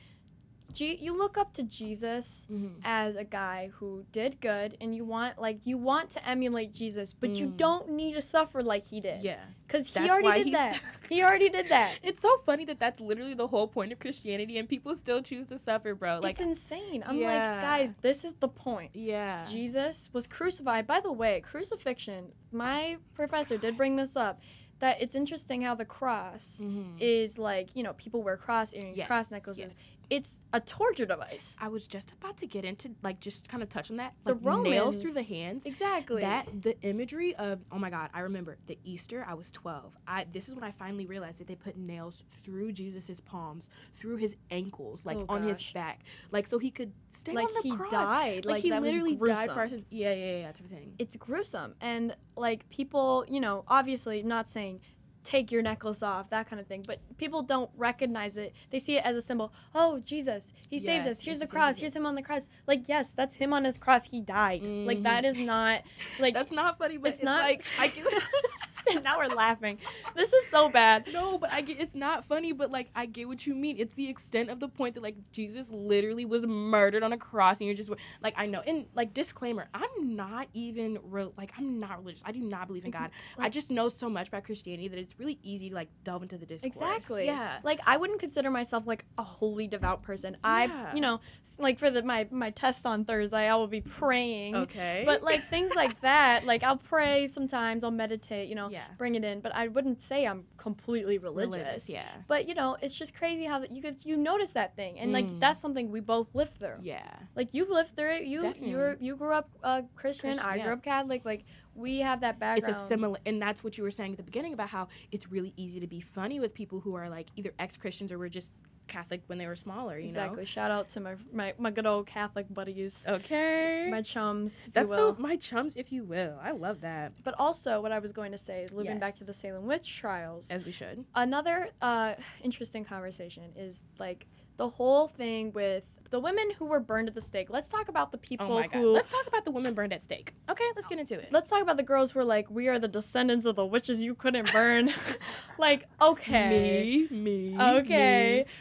[0.73, 2.81] G- you look up to Jesus Mhm.
[2.85, 7.13] as a guy who did good, and you want like you want to emulate Jesus,
[7.13, 7.57] but you Mm.
[7.57, 9.23] don't need to suffer like he did.
[9.23, 9.41] Yeah.
[9.67, 10.81] because he already did that.
[11.09, 11.97] he already did that.
[12.03, 15.47] It's so funny that that's literally the whole point of Christianity, and people still choose
[15.47, 16.19] to suffer, bro.
[16.19, 17.05] Like, it's insane.
[17.07, 17.29] I'm Yeah.
[17.53, 18.91] like, guys, this is the point.
[18.95, 20.89] yeah, Jesus was crucified.
[20.89, 24.41] By the way, crucifixion, my professor did bring this up
[24.81, 26.97] that it's interesting how the cross Mhm.
[26.99, 29.75] is like, you know, people wear cross earrings, Yes, cross necklaces.
[29.79, 29.97] yes.
[30.11, 31.57] It's a torture device.
[31.61, 34.15] I was just about to get into like just kind of touch on that.
[34.25, 35.65] The Like nails through the hands.
[35.65, 36.21] Exactly.
[36.21, 39.25] That the imagery of oh my god, I remember the Easter.
[39.27, 39.97] I was twelve.
[40.09, 44.17] I this is when I finally realized that they put nails through Jesus's palms, through
[44.17, 46.01] his ankles, like Oh, on his back,
[46.33, 47.91] like so he could stay like on the he cross.
[47.93, 48.45] died.
[48.47, 49.85] Like, Like, he literally died for our sins.
[49.91, 50.95] Yeah, yeah, yeah, type of thing.
[50.99, 51.75] It's gruesome.
[51.81, 54.81] And like people, you know, obviously not saying
[55.25, 56.85] take your necklace off, that kind of thing.
[56.87, 58.55] But people don't recognize it.
[58.71, 59.53] They see it as a symbol.
[59.75, 61.21] Oh, Jesus, he saved us.
[61.21, 61.69] Here's yes, the cross.
[61.69, 61.81] yes, yes.
[61.81, 62.49] Here's him on the cross.
[62.67, 64.05] Like, yes, that's him on his cross.
[64.05, 64.63] He died.
[64.63, 65.41] Like that mm-hmm.
[65.41, 65.83] is not
[66.19, 68.05] like That's not funny, but it's it's, not- like I can.
[68.91, 69.79] and now we're laughing.
[70.15, 71.09] This is so bad.
[71.13, 73.77] No, but I get it's not funny, but like I get what you mean.
[73.79, 77.59] It's the extent of the point that like Jesus literally was murdered on a cross,
[77.59, 77.91] and you're just
[78.23, 78.63] like I know.
[78.67, 82.23] And like disclaimer, I'm not even re- like I'm not religious.
[82.25, 83.03] I do not believe in mm-hmm.
[83.03, 83.11] God.
[83.39, 86.39] I just know so much about Christianity that it's really easy to like delve into
[86.39, 86.77] the discourse.
[86.77, 87.27] Exactly.
[87.27, 87.59] Yeah.
[87.63, 90.37] Like I wouldn't consider myself like a holy devout person.
[90.45, 90.91] Yeah.
[90.91, 91.21] I, you know,
[91.59, 94.57] like for the my my test on Thursday, I will be praying.
[94.57, 95.03] Okay.
[95.05, 98.85] But like things like that, like I'll pray sometimes, I'll meditate, you know, Yeah.
[98.97, 99.41] bring it in.
[99.41, 101.57] But I wouldn't say I'm completely religious.
[101.57, 102.09] Religious, yeah.
[102.29, 105.13] But you know, it's just crazy how that you could you notice that thing, and
[105.13, 105.41] like Mm.
[105.41, 106.79] that's something we both lived through.
[106.83, 107.03] Yeah.
[107.37, 108.25] Like you lived through it.
[108.25, 110.31] You you were you grew up uh, Christian.
[110.31, 110.65] Christian, I yeah.
[110.65, 111.25] grew up Catholic.
[111.25, 112.69] Like we have that background.
[112.69, 115.31] It's a similar, and that's what you were saying at the beginning about how it's
[115.31, 118.29] really easy to be funny with people who are like either ex Christians or were
[118.29, 118.51] just
[118.91, 119.97] Catholic when they were smaller.
[119.97, 120.09] You know.
[120.09, 120.45] Exactly.
[120.45, 123.07] Shout out to my, my my good old Catholic buddies.
[123.09, 123.89] Okay.
[123.91, 126.35] my chums, that's so my chums, if you will.
[126.43, 127.13] I love that.
[127.25, 129.89] but also, what I was going to say is looping back to the Salem witch
[129.97, 130.51] trials.
[130.51, 131.05] As we should.
[131.15, 134.27] Another uh, interesting conversation is like
[134.57, 137.49] the whole thing with the women who were burned at the stake.
[137.51, 138.79] Let's talk about the people Oh my god.
[138.79, 138.93] who.
[138.93, 140.35] Let's talk about the women burned at stake.
[140.51, 141.29] Okay, let's get into it.
[141.31, 144.03] Let's talk about the girls who were like, we are the descendants of the witches
[144.03, 144.91] you couldn't burn.
[145.59, 147.07] like, okay.
[147.11, 147.57] Me, me.
[147.61, 148.45] Okay.
[148.45, 148.53] me.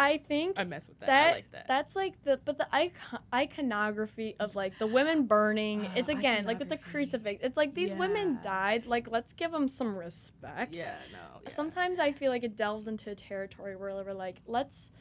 [0.00, 1.06] I think I mess with that.
[1.06, 1.66] that, I like that.
[1.68, 6.46] that's like the but the icon- iconography of like the women burning it's Oh, again
[6.46, 10.72] like with the crucifix it's like these women died like let's give them some respect
[10.74, 11.40] yeah, no.
[11.42, 11.48] yeah.
[11.48, 14.92] sometimes i feel like it delves into a territory where we're like let's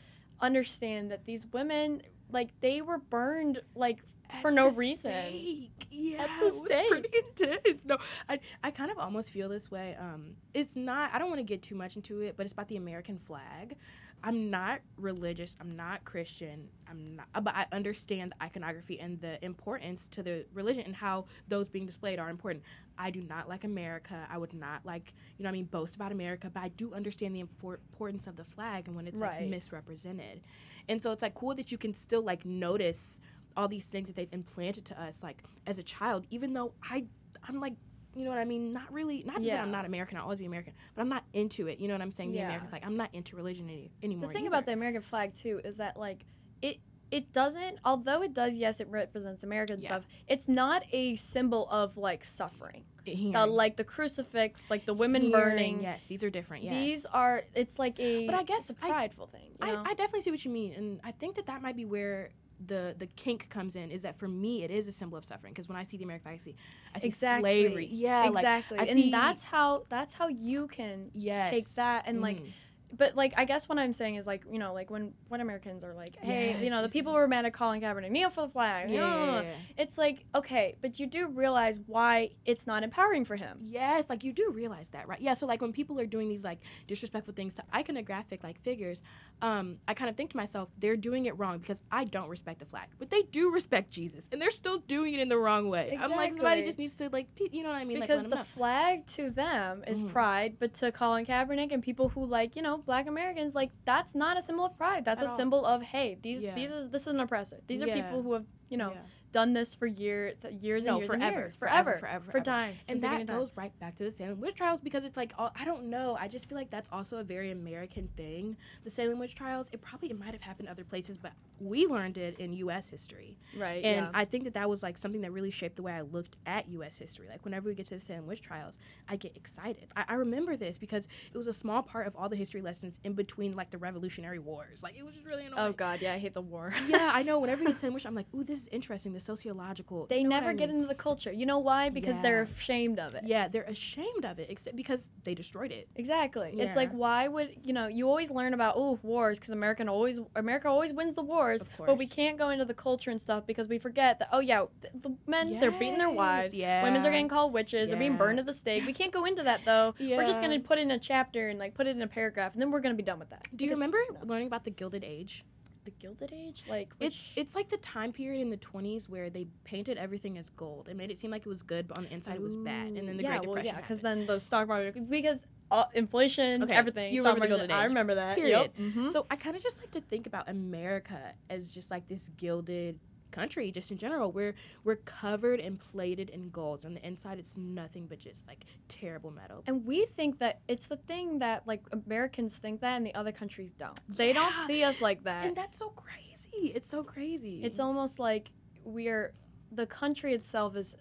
[0.41, 3.99] understand that these women like they were burned like
[4.41, 5.87] for At no the reason stake.
[5.89, 6.89] Yeah, At the it was stake.
[6.89, 7.85] pretty intense.
[7.85, 9.95] No, I I kind of almost feel this way.
[9.97, 11.11] Um, it's not.
[11.13, 13.77] I don't want to get too much into it, but it's about the American flag.
[14.23, 15.55] I'm not religious.
[15.61, 16.69] I'm not Christian.
[16.89, 21.25] I'm not, but I understand the iconography and the importance to the religion and how
[21.47, 22.63] those being displayed are important.
[22.97, 24.27] I do not like America.
[24.29, 26.93] I would not like, you know, what I mean, boast about America, but I do
[26.93, 29.41] understand the impor- importance of the flag and when it's Right.
[29.41, 30.41] like misrepresented.
[30.89, 33.19] And so it's like cool that you can still like notice
[33.55, 37.03] all these things that they've implanted to us like as a child even though i
[37.47, 37.73] i'm like
[38.17, 40.45] you know what i mean not really not that i'm not american i'll always be
[40.45, 42.45] american but i'm not into it you know what i'm saying the Yeah.
[42.45, 44.47] american flag i'm not into religion any, anymore the thing either.
[44.49, 46.25] about the american flag too is that like
[46.61, 46.77] it
[47.11, 49.87] it doesn't although it does yes it represents american Yeah.
[49.89, 54.93] stuff it's not a symbol of like suffering Hearing- the like the crucifix like the
[54.93, 58.43] women hearing, burning yes these are different yes these are it's like a But I
[58.43, 59.83] guess it's a I- prideful thing you know?
[59.85, 62.31] I, I definitely see what you mean and i think that that might be where
[62.65, 65.53] the the kink comes in is that for me it is a symbol of suffering.
[65.53, 66.55] Because when i see the american flag i see
[66.95, 67.63] i see exactly.
[67.63, 67.87] slavery.
[67.91, 68.77] Yeah exactly.
[68.77, 71.49] Like, and that's how that's how you can yes.
[71.49, 72.51] take that and like mhm.
[72.95, 75.83] But like I guess what I'm saying is like you know like when when Americans
[75.83, 77.19] are like hey you Yes, know the yes, people yes.
[77.19, 79.55] were mad at Colin Kaepernick kneel for the flag yeah, "Ugh." yeah, yeah.
[79.77, 84.23] it's like okay but you do realize why it's not empowering for him Yes, like
[84.23, 85.19] you do realize that, right?
[85.19, 89.01] Yeah, so like when people are doing these like disrespectful things to iconographic like figures,
[89.41, 92.59] um, I kind of think to myself, they're doing it wrong because I don't respect
[92.59, 95.69] the flag, but they do respect Jesus, and they're still doing it in the wrong
[95.69, 95.89] way.
[95.91, 96.13] exactly.
[96.13, 97.99] I'm like somebody just needs to like, te- you know what I mean?
[97.99, 100.09] because like, the flag to them is Mhm.
[100.09, 104.13] pride but to Colin Kaepernick and people who like you know black Americans like that's
[104.15, 105.37] not a symbol of pride that's At a all.
[105.37, 106.55] symbol of hey these Yeah.
[106.55, 107.95] these is this is an oppressor these are Yeah.
[108.01, 109.01] people who have you know Yeah.
[109.31, 112.31] Done this for year th- years No, and years and years forever, forever forever, for
[112.31, 112.45] forever.
[112.45, 113.25] time and that time.
[113.25, 116.17] goes right back to the Salem witch trials because it's like all, I don't know.
[116.19, 118.57] I just feel like that's also a very American thing.
[118.83, 119.69] The Salem witch trials.
[119.73, 122.89] It probably it might have happened other places, but we learned it in U.S.
[122.89, 123.37] history.
[123.57, 124.11] right And yeah.
[124.13, 126.69] I think that that was like something that really shaped the way I looked at
[126.69, 126.97] U.S.
[126.97, 127.27] history.
[127.29, 128.77] Like whenever we get to the Salem witch trials,
[129.09, 129.87] I get excited.
[129.95, 132.99] I, I remember this because it was a small part of all the history lessons
[133.03, 134.83] in between like the Revolutionary Wars.
[134.83, 135.67] Like it was just really oh, annoying.
[135.69, 137.39] oh god yeah I hate the war yeah, I know.
[137.47, 139.13] Whenever you get Salem witch, I'm like, ooh, this is interesting.
[139.17, 140.05] The sociological.
[140.07, 142.99] they you know never I get into the culture you know why because they're ashamed
[142.99, 145.87] of it Yeah, they're ashamed of it, except because they destroyed it.
[145.95, 146.49] Exactly.
[146.57, 147.87] It's like why would you know?
[147.87, 151.69] You always learn about oh wars because American always America always wins the wars, Of
[151.89, 154.65] but we can't go into the culture and stuff because we forget that oh yeah,
[154.81, 157.91] th- the men they're beating their Yes, wives, women's are getting called witches, yeah.
[157.91, 158.85] they're being burned at the stake.
[158.85, 159.95] We can't go into that though.
[159.99, 160.17] yeah.
[160.17, 162.61] We're just gonna put in a chapter and like put it in a paragraph, and
[162.61, 163.47] then we're gonna be done with that.
[163.55, 164.19] Do you remember no.
[164.25, 165.45] learning about the Gilded Age?
[165.87, 166.63] The Gilded Age?
[166.69, 170.49] Like It's it's like the time period in the 20s where they painted everything as
[170.49, 172.57] gold and made it seem like it was good, but on the inside it was
[172.57, 172.87] bad.
[172.97, 173.75] And then the yeah, Great well, Depression.
[173.75, 177.13] yeah, because then the stock market because uh, inflation, Okay, everything.
[177.13, 178.35] you stock remember market, I remember that.
[178.37, 178.71] Period.
[178.77, 178.93] Yep.
[178.93, 179.09] mhm.
[179.11, 182.99] So I kind of just like to think about America as just like this gilded
[183.31, 184.31] country, just in general.
[184.31, 186.85] We're we're covered and plated in gold.
[186.85, 189.63] On the inside, it's nothing but just like terrible metal.
[189.67, 193.31] And we think that it's the thing that like Americans think that and the other
[193.31, 193.99] countries don't.
[194.09, 195.45] They don't see us like that.
[195.45, 196.71] And that's so crazy.
[196.75, 197.61] It's so crazy.
[197.63, 198.51] it's almost like
[198.83, 199.33] we're
[199.71, 200.95] the country itself is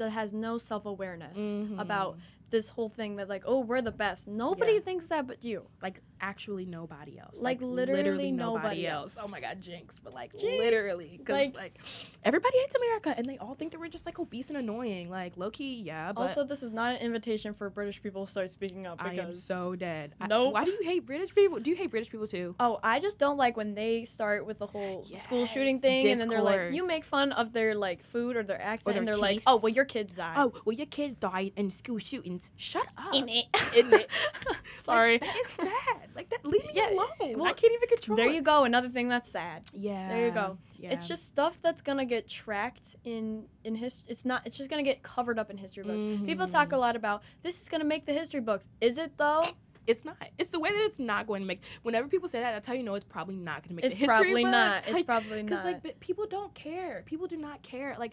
[0.00, 1.78] has no self-awareness Mhm.
[1.80, 2.18] about
[2.50, 4.26] this whole thing that like oh we're the best.
[4.26, 4.80] Nobody Yeah.
[4.80, 5.68] thinks that but you.
[5.82, 7.40] like actually nobody else.
[7.40, 9.16] Like, literally nobody else.
[9.18, 9.26] else.
[9.26, 10.00] Oh my god, jinx!
[10.00, 10.58] But like Jinx.
[10.58, 11.78] literally, because Like- like,
[12.24, 15.10] everybody hates America, and they all think that we're just like obese and annoying.
[15.10, 16.12] Like low key, yeah.
[16.12, 19.14] But also, this is not an invitation for British people to start speaking up I
[19.14, 20.14] am so dead.
[20.20, 20.54] I- Nope.
[20.54, 21.58] why do you hate British people?
[21.60, 22.54] Do you hate British people too?
[22.60, 26.06] Oh, I just don't like when they start with the whole school shooting Yes, thing,
[26.08, 28.98] and then they're like, you make fun of their like food or their accent, their
[29.02, 30.34] and they're like, oh, well, your kids died.
[30.36, 32.50] Oh, well, your kids died in school shootings.
[32.56, 33.14] Shut up.
[33.14, 33.46] in it.
[33.76, 34.08] In it.
[34.80, 35.12] Sorry.
[35.12, 36.07] Like, that is sad.
[36.14, 36.44] Like that.
[36.44, 37.38] Leave me Yeah, alone.
[37.38, 38.16] well, I can't even control.
[38.16, 38.34] there it.
[38.34, 38.64] you go.
[38.64, 39.62] Another thing that's sad.
[39.72, 40.08] Yeah.
[40.08, 40.58] There you go.
[40.78, 40.90] Yeah.
[40.92, 44.04] It's just stuff that's gonna get tracked in in history.
[44.08, 44.42] It's not.
[44.46, 46.02] It's just gonna get covered up in history books.
[46.26, 46.80] People talk a Mm-hmm.
[46.80, 48.68] lot about this is gonna make the history books.
[48.80, 49.44] Is it though?
[49.86, 50.16] It's not.
[50.36, 51.62] It's the way that it's not going to make.
[51.82, 53.94] Whenever people say that, that's how you know it's probably not going to make It's
[53.94, 54.20] the history books.
[54.26, 54.52] It's probably books.
[54.52, 54.76] not.
[54.86, 57.02] It's Like, probably Because like but people don't care.
[57.06, 57.96] People do not care.
[57.98, 58.12] Like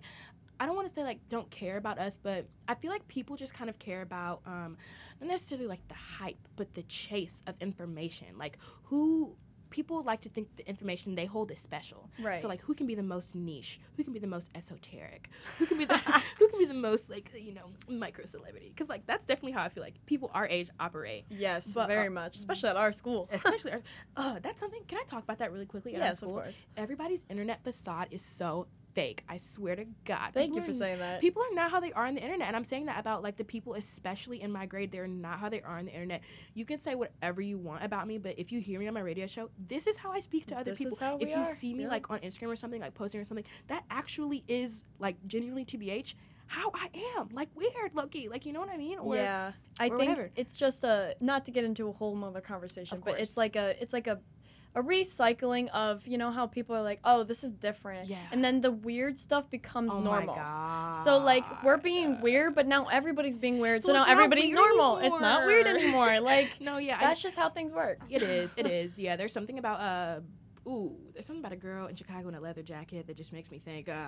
[0.59, 3.35] I don't want to say like don't care about us, but I feel like people
[3.35, 4.77] just kind of care about um
[5.19, 8.37] not necessarily like the hype, but the chase of information.
[8.37, 9.35] Like who
[9.71, 12.09] people like to think the information they hold is special.
[12.21, 12.37] Right.
[12.41, 13.79] So like who can be the most niche?
[13.97, 15.29] Who can be the most esoteric?
[15.57, 15.97] Who can be the
[16.39, 18.69] who can be the most like you know micro celebrity?
[18.69, 22.07] Because like that's definitely how I feel like people our age operate Yes, But, very
[22.07, 23.27] uh, much, especially at our school.
[23.33, 23.81] especially our,
[24.15, 26.63] uh, that's something can i talk about that really quickly Yes, of course.
[26.77, 30.31] everybody's internet facade is so fake i swear to god.
[30.33, 31.21] Thank People you for are- saying that.
[31.21, 33.35] people are not how they are on the internet and i'm saying that about like
[33.37, 36.21] the people especially in my grade they're not how they are on the internet.
[36.53, 39.01] You can say whatever you want about me but if you hear me on my
[39.01, 40.93] radio show this is how i speak to other This people.
[40.93, 41.89] is how we if you are, see me yeah.
[41.89, 46.13] like on instagram or something like posting or something that actually is like genuinely tbh
[46.47, 47.27] how i am.
[47.33, 48.99] Like weird loki like you know what i mean?
[48.99, 50.31] Or yeah, I or think whatever.
[50.35, 53.81] it's just a not to get into a whole nother conversation, but it's like a
[53.81, 54.19] it's like a
[54.75, 58.17] a recycling of you know how people are like, oh, this is different, Yeah.
[58.31, 60.35] and then the weird stuff becomes oh normal.
[60.35, 63.81] my god So like we're being weird, but now everybody's being weird.
[63.81, 64.97] So, So now everybody's normal.
[64.97, 66.09] It's not weird anymore.
[66.09, 66.21] anymore.
[66.21, 67.99] Like no yeah I that's just how things work.
[68.09, 68.53] It is.
[68.57, 68.99] It is.
[68.99, 69.15] Yeah.
[69.15, 70.19] There's something about uh.
[70.67, 73.51] Ooh, there's something about a girl in Chicago in a leather jacket that just makes
[73.51, 73.87] me think.
[73.87, 74.07] Uh,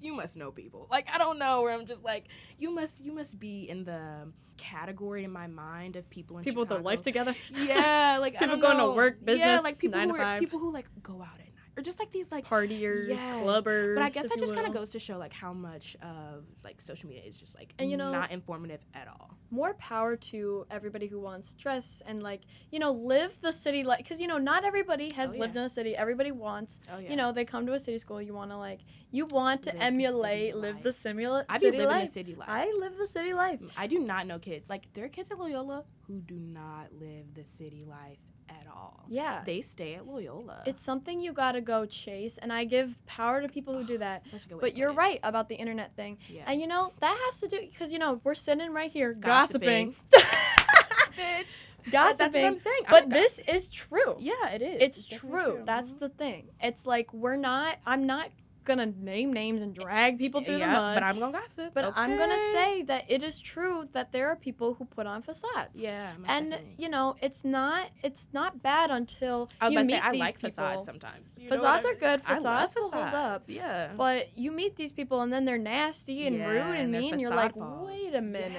[0.00, 0.86] you must know people.
[0.90, 1.62] Like I don't know.
[1.62, 2.28] Where I'm just like,
[2.58, 3.04] you must.
[3.04, 6.78] You must be in the category in my mind of people in People with their
[6.80, 7.34] life together.
[7.54, 8.92] Yeah, like I People going to know.
[8.92, 10.40] work, Yeah, business, like people nine who to are, five.
[10.40, 13.26] people who like go out at or just like these like Partiers, Yes.
[13.26, 13.94] clubbers.
[13.96, 16.80] But I guess that just kind of goes to show like how much of like
[16.80, 19.34] social media is just like And, you know- not informative at all.
[19.50, 23.84] more power to everybody who wants to dress and like you know live the city
[23.84, 25.60] life because you know not everybody has Oh, lived yeah.
[25.60, 27.10] in a city everybody wants Oh yeah.
[27.10, 28.80] you know they come to a city school you want to like
[29.12, 30.82] you want to Live the emulate live life.
[30.82, 32.48] the simula- I city life a city life.
[32.50, 34.68] i live the city life mm, I do not know kids.
[34.68, 39.04] Like there are kids at Loyola who do not live the city life at all.
[39.08, 40.62] yeah They stay at Loyola.
[40.66, 44.24] it's something you gotta go chase and i give power to people who do that
[44.24, 44.96] such a good way but you're it.
[44.96, 46.44] right about the internet thing Yeah.
[46.46, 49.94] and you know that has to do because you know we're sitting right here Gossiping.
[50.12, 50.26] gossiping
[51.16, 51.46] Bitch.
[51.90, 52.80] gossiping That's what I'm saying.
[52.86, 54.76] I'm but this is true Yeah, it is.
[54.82, 55.62] it's, definitely true.
[55.64, 55.98] That's Mhm.
[56.00, 56.48] the thing.
[56.60, 57.78] It's like we're not.
[57.86, 58.30] I'm not
[58.66, 60.94] gonna name names and drag people through yeah, the mud.
[60.96, 61.72] but I'm gonna gossip.
[61.72, 65.22] but I'm gonna say that it is true that there are people who put on
[65.22, 65.80] facades.
[65.80, 66.74] Yeah, And definitely.
[66.82, 70.34] you know, it's not it's not bad until I you meet say I these like
[70.36, 70.50] people.
[70.50, 71.38] facades sometimes.
[71.40, 72.20] You Facades I are good.
[72.26, 72.36] mean?
[72.36, 73.42] Facades will hold up.
[73.46, 73.92] Yeah.
[73.96, 77.12] But you meet these people and then they're nasty and Yeah, rude and and mean.
[77.14, 77.86] And you're like, falls.
[77.88, 78.52] wait a minute,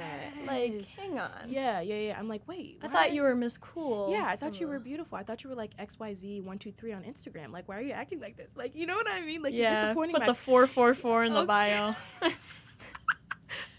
[0.48, 1.30] like, hang on.
[1.50, 2.16] yeah, yeah, yeah.
[2.20, 2.80] I'm like, wait.
[2.82, 4.10] I thought you were Miss Cool.
[4.12, 5.18] Yeah, I thought you were beautiful.
[5.18, 7.52] I thought you were like XYZ one two three on Instagram.
[7.52, 8.52] Like, why are you acting like this?
[8.56, 9.42] Like, you know what I mean?
[9.42, 11.48] Like, you're Yeah, disappointing put my the four four four in the Okay.
[11.48, 11.96] bio.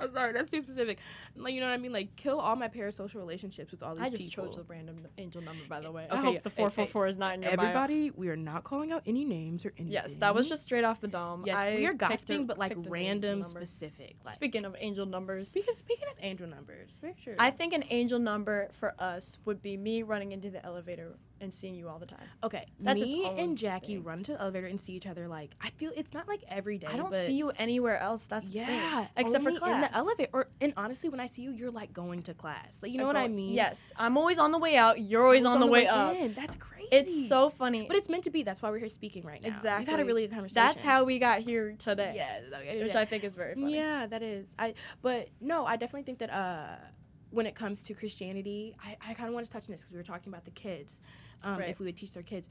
[0.01, 0.99] I'm sorry, that's too specific.
[1.37, 1.93] Like, you know what I mean?
[1.93, 4.15] Like, kill all my parasocial relationships with all these people.
[4.15, 4.47] I just people.
[4.47, 6.07] chose the random angel number, by the way.
[6.11, 7.67] Okay, I hope the four four four is not in your bio.
[7.67, 9.93] Everybody, we are not calling out any names or anything.
[9.93, 11.45] Yes, that was just straight off the dome.
[11.47, 14.17] Yes, I we are picked a- gossiping, but like random, specific.
[14.25, 17.35] Like, Speaking of angel numbers, speaking speaking of angel numbers, very sure.
[17.39, 21.55] I think an angel number for us would be me running into the elevator and
[21.55, 22.27] seeing you all the time.
[22.43, 24.03] okay, That's me and Jackie thing.
[24.03, 25.29] run to the elevator and see each other.
[25.29, 26.89] Like, I feel it's not like every day.
[26.91, 28.27] I don't see you anywhere else.
[28.27, 29.73] That's Yeah, except for class.
[29.73, 30.31] in the elevator.
[30.33, 32.83] Or and honestly, when I see you, you're like going to class.
[32.83, 33.55] Like, you know Like, what I mean?
[33.55, 35.01] Yes, I'm always on the way out.
[35.01, 36.15] You're always Always on, the way, up.
[36.17, 36.35] in.
[36.35, 36.89] That's crazy.
[36.91, 37.87] It's so funny.
[37.87, 38.43] But it's meant to be.
[38.43, 39.49] That's why we're here speaking right now.
[39.49, 40.67] Exactly we've had a really good conversation.
[40.67, 42.15] That's how we got here today.
[42.17, 43.03] Yeah, that we gotta do which that.
[43.03, 43.75] I think is very funny.
[43.75, 44.55] Yeah, that is.
[44.59, 46.77] I but no, I definitely think that uh
[47.31, 49.93] when it comes to Christianity, I, I kind of want to touch on this because
[49.93, 50.99] we were talking about the kids.
[51.45, 51.69] Um, Right.
[51.69, 52.49] If we would teach their kids,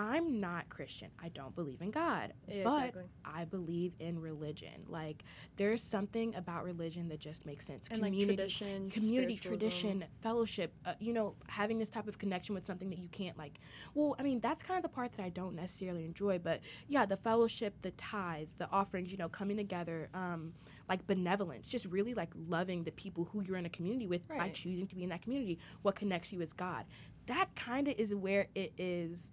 [0.00, 1.08] I'm not Christian.
[1.22, 2.32] I don't believe in God.
[2.48, 3.02] Yeah, but exactly.
[3.22, 4.86] I believe in religion.
[4.88, 5.24] Like
[5.56, 7.86] there's something about religion that just makes sense.
[7.90, 10.72] And like community, tradition, community tradition, fellowship.
[10.86, 13.60] Uh, you know, having this type of connection with something that you can't like.
[13.94, 16.38] Well, I mean, that's kind of the part that I don't necessarily enjoy.
[16.38, 19.12] But yeah, the fellowship, the tithes, the offerings.
[19.12, 20.08] You know, coming together.
[20.14, 20.54] Um,
[20.88, 24.48] like benevolence, just really like loving the people who you're in a community with by
[24.48, 25.58] choosing to be in that community.
[25.82, 26.84] What connects you is God.
[27.26, 29.30] That kind of is where it is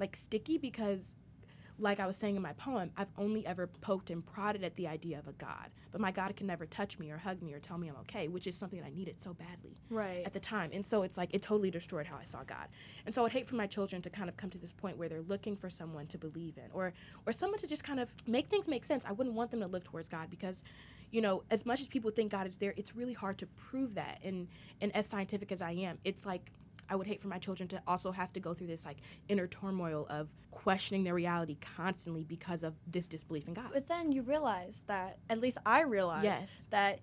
[0.00, 1.14] like sticky because
[1.78, 4.86] like I was saying in my poem, I've only ever poked and prodded at the
[4.86, 5.70] idea of a God.
[5.92, 8.28] But my God can never touch me or hug me or tell me I'm okay,
[8.28, 10.22] which is something that I needed so badly Right.
[10.26, 10.70] at the time.
[10.74, 12.68] And so it's like it totally destroyed how I saw God.
[13.06, 14.98] And so I would hate for my children to kind of come to this point
[14.98, 16.92] where they're looking for someone to believe in or
[17.26, 19.04] or someone to just kind of make things make sense.
[19.06, 20.62] I wouldn't want them to look towards God because
[21.10, 23.94] you know, as much as people think God is there, it's really hard to prove
[23.94, 24.18] that.
[24.22, 24.48] And
[24.80, 26.52] and as scientific as I am, it's like
[26.90, 29.46] I would hate for my children to also have to go through this like inner
[29.46, 33.70] turmoil of questioning their reality constantly because of this disbelief in God.
[33.72, 36.66] But then you realize that, at least I realize, Yes.
[36.70, 36.98] that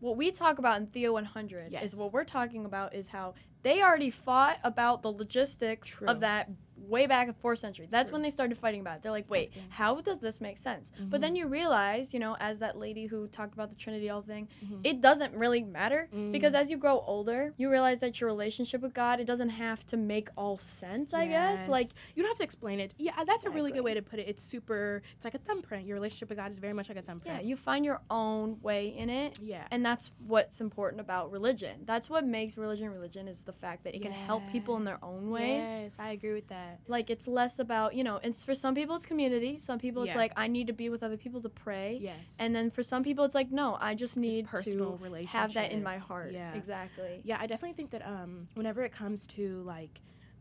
[0.00, 1.84] what we talk about in Theo 100 Yes.
[1.84, 6.08] is what we're talking about is how they already fought about the logistics True.
[6.08, 6.50] of that
[6.88, 7.88] way back in fourth century.
[7.90, 8.14] That's True.
[8.16, 9.02] when they started fighting about it.
[9.02, 9.64] They're like, wait, Exactly.
[9.70, 10.90] how does this make sense?
[10.90, 11.20] But Mm-hmm.
[11.22, 14.48] then you realize, you know, as that lady who talked about the Trinity all thing,
[14.64, 14.80] Mm-hmm.
[14.84, 16.32] it doesn't really matter Mm.
[16.32, 19.86] because as you grow older, you realize that your relationship with God, it doesn't have
[19.86, 21.68] to make all sense, I guess.
[21.68, 22.94] Like, you don't have to explain it.
[22.98, 24.28] Yeah, that's a really good way to put it.
[24.28, 25.02] It's super.
[25.16, 25.86] It's like a thumbprint.
[25.86, 27.42] Your relationship with God is very much like a thumbprint.
[27.42, 29.38] yeah, you find your own way in it.
[29.42, 29.64] Yeah.
[29.70, 31.80] And that's what's important about religion.
[31.84, 34.98] That's what makes religion religion is the fact that it can help people in their
[35.02, 35.68] own ways.
[35.68, 36.71] Yes, I agree with that.
[36.88, 39.58] Like it's less about, you know, it's for some people it's community.
[39.60, 40.18] Some people it's Yeah.
[40.18, 41.98] like I need to be with other people to pray.
[42.00, 42.34] Yes.
[42.38, 45.72] And then for some people it's like no, I just need personal to have that
[45.72, 46.32] in my heart.
[46.32, 46.54] Yeah.
[46.54, 47.20] Exactly.
[47.24, 50.00] yeah, I definitely think that um, whenever it comes to like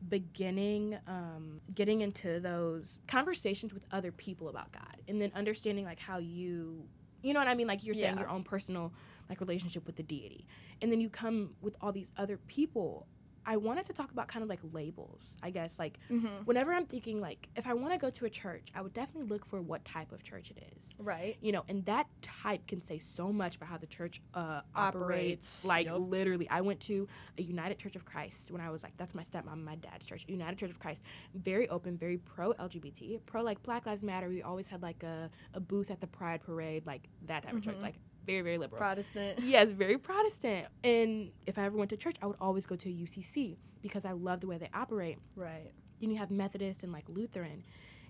[0.10, 6.00] beginning um, getting into those conversations with other people about God and then understanding like
[6.00, 6.84] how you
[7.22, 8.22] you know what I mean like you're saying Yeah.
[8.22, 8.94] your own personal
[9.30, 10.46] like relationship with the deity
[10.82, 13.08] and then you come with all these other people
[13.46, 15.80] I wanted to talk about kind of like labels, I guess.
[15.80, 16.46] Like, Mhm.
[16.46, 19.28] whenever I'm thinking, like, if I want to go to a church, I would definitely
[19.30, 20.94] look for what type of church it is.
[21.00, 21.38] Right.
[21.42, 24.96] You know, and that type can say so much about how the church uh, operates.
[24.96, 26.02] Operates, Like, yup.
[26.02, 29.24] literally, I went to a United Church of Christ when I was like, that's my
[29.24, 30.26] stepmom and my dad's church.
[30.28, 31.02] United Church of Christ,
[31.34, 34.30] very open, very pro LGBT, pro like Black Lives Matter.
[34.30, 37.62] We always had like a, a booth at the Pride Parade, like that type of
[37.62, 37.82] church, Mhm.
[37.84, 37.96] like
[38.26, 38.80] very, very liberal.
[38.80, 39.40] Protestant.
[39.44, 40.68] Yes, very Protestant.
[40.84, 44.12] And if I ever went to church, I would always go to UCC because I
[44.12, 45.18] love the way they operate.
[45.36, 45.72] Right.
[46.00, 47.64] Then you have Methodist and like Lutheran.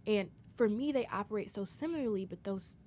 [0.08, 2.78] And for me, they operate so similarly, but those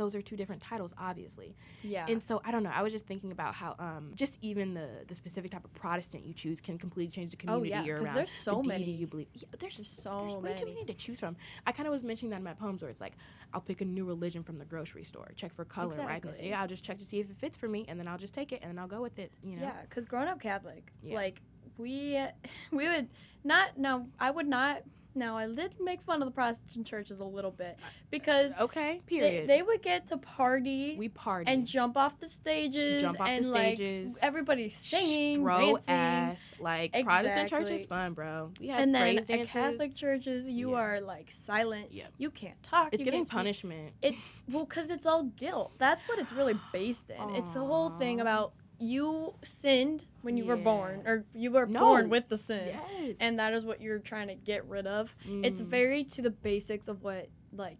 [0.00, 1.54] those are two different titles, obviously.
[1.82, 2.06] Yeah.
[2.08, 2.72] And so I don't know.
[2.74, 6.24] I was just thinking about how um, just even the the specific type of Protestant
[6.24, 8.16] you choose can completely change the Oh, community yeah, you're 'cause around.
[8.16, 8.90] there's so the many.
[8.90, 9.28] you believe.
[9.34, 10.74] Yeah, there's, There's so there's way too many.
[10.76, 11.36] many to choose from.
[11.66, 13.12] I kind of was mentioning that in my poems where it's like
[13.52, 15.88] I'll pick a new religion from the grocery store, check for color.
[15.88, 16.48] Exactly.
[16.48, 18.32] Yeah, I'll just check to see if it fits for me, and then I'll just
[18.34, 19.30] take it and then I'll go with it.
[19.42, 19.62] You know.
[19.62, 21.14] Yeah, because growing up Catholic, Yeah.
[21.16, 21.40] like
[21.76, 22.18] we
[22.72, 23.08] we would
[23.44, 24.82] not no, I would not
[25.14, 29.00] no, I did make fun of the Protestant churches a little bit uh, because Okay.
[29.08, 29.48] they, Period.
[29.48, 33.32] they would get to party we party and jump off the stages Jump off the
[33.32, 34.18] and like stages.
[34.22, 35.94] everybody's singing, Throw dancing.
[35.94, 36.54] ass.
[36.60, 38.52] Like Protestant church is fun, bro.
[38.60, 39.52] We had And then praise at dances.
[39.52, 40.76] Catholic churches, you Yeah.
[40.78, 41.92] are like silent.
[41.92, 42.12] Yep.
[42.18, 42.90] You can't talk.
[42.92, 43.36] It's you getting can't speak.
[43.36, 43.92] punishment.
[44.02, 45.72] It's well, cause it's all guilt.
[45.78, 47.30] That's what it's really based in.
[47.34, 51.80] It's the whole thing about you sinned when you were born, or you were No.
[51.80, 52.68] born with the sin,
[52.98, 53.18] Yes.
[53.20, 55.14] and that is what you're trying to get rid of.
[55.26, 55.66] It's Mm.
[55.66, 57.78] very to the basics of what like.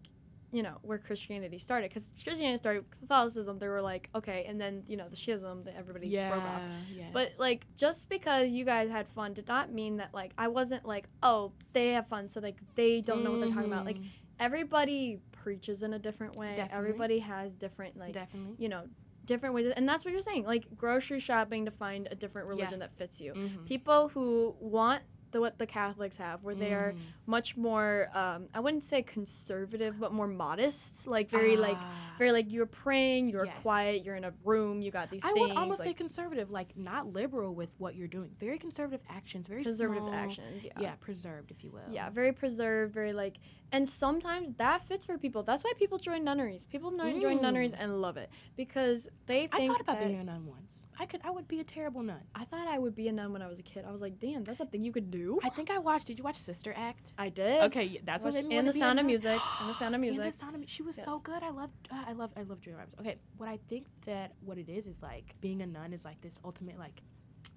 [0.53, 3.57] You know where Christianity started, because Christianity started with Catholicism.
[3.57, 6.29] They were like, okay, and then you know the schism that everybody yeah.
[6.29, 6.61] broke off.
[6.93, 7.09] Yes.
[7.13, 10.85] But like just because you guys had fun did not mean that like I wasn't
[10.85, 13.85] like, oh, they have fun, so like they don't know what they're talking about.
[13.85, 14.09] Like Mhm.
[14.41, 16.49] everybody preaches in a different way.
[16.57, 16.77] Definitely.
[16.77, 18.55] Everybody has different like definitely.
[18.59, 18.83] you know,
[19.31, 20.43] different ways and that's what you're saying.
[20.45, 23.33] Like grocery shopping to find a different religion that fits you.
[23.33, 23.65] Mhm.
[23.65, 25.01] People who want
[25.31, 26.99] the what the Catholics have, where they are Mhm.
[27.25, 31.07] much more um, I wouldn't say conservative, but more modest.
[31.07, 32.15] Like very like Ah.
[32.17, 33.57] very like you're praying, you're Yes.
[33.61, 35.49] quiet, you're in a room, you got these I things.
[35.49, 38.29] would almost say conservative, like not liberal with what you're doing.
[38.39, 40.65] Very conservative actions, very conservative small- actions.
[40.65, 40.71] Yeah.
[40.79, 41.81] Yeah, preserved, if you will.
[41.91, 43.37] Yeah, very preserved, very like,
[43.71, 45.43] and sometimes that fits for people.
[45.43, 46.65] That's why people join nunneries.
[46.65, 47.41] People no- join Mm.
[47.41, 50.07] nunneries and love it because they I think thought about that.
[50.07, 50.85] being a nun once.
[51.01, 51.21] I could.
[51.23, 52.21] I would be a terrible nun.
[52.35, 53.85] I thought I would be a nun when I was a kid.
[53.87, 55.39] I was like, damn, that's something you could do.
[55.43, 56.05] I think I watched.
[56.05, 57.13] Did you watch Sister Act?
[57.17, 57.63] I did.
[57.63, 59.07] Okay, that's what and the Sound of.
[59.07, 59.39] Music.
[59.59, 60.21] And the Sound of Music.
[60.21, 61.41] And the sound of She was so good.
[61.41, 61.89] I loved.
[61.91, 62.29] Uh, I love.
[62.37, 62.99] I love Julia Roberts.
[62.99, 66.21] Okay, what I think that what it is is like being a nun is like
[66.21, 67.01] this ultimate like.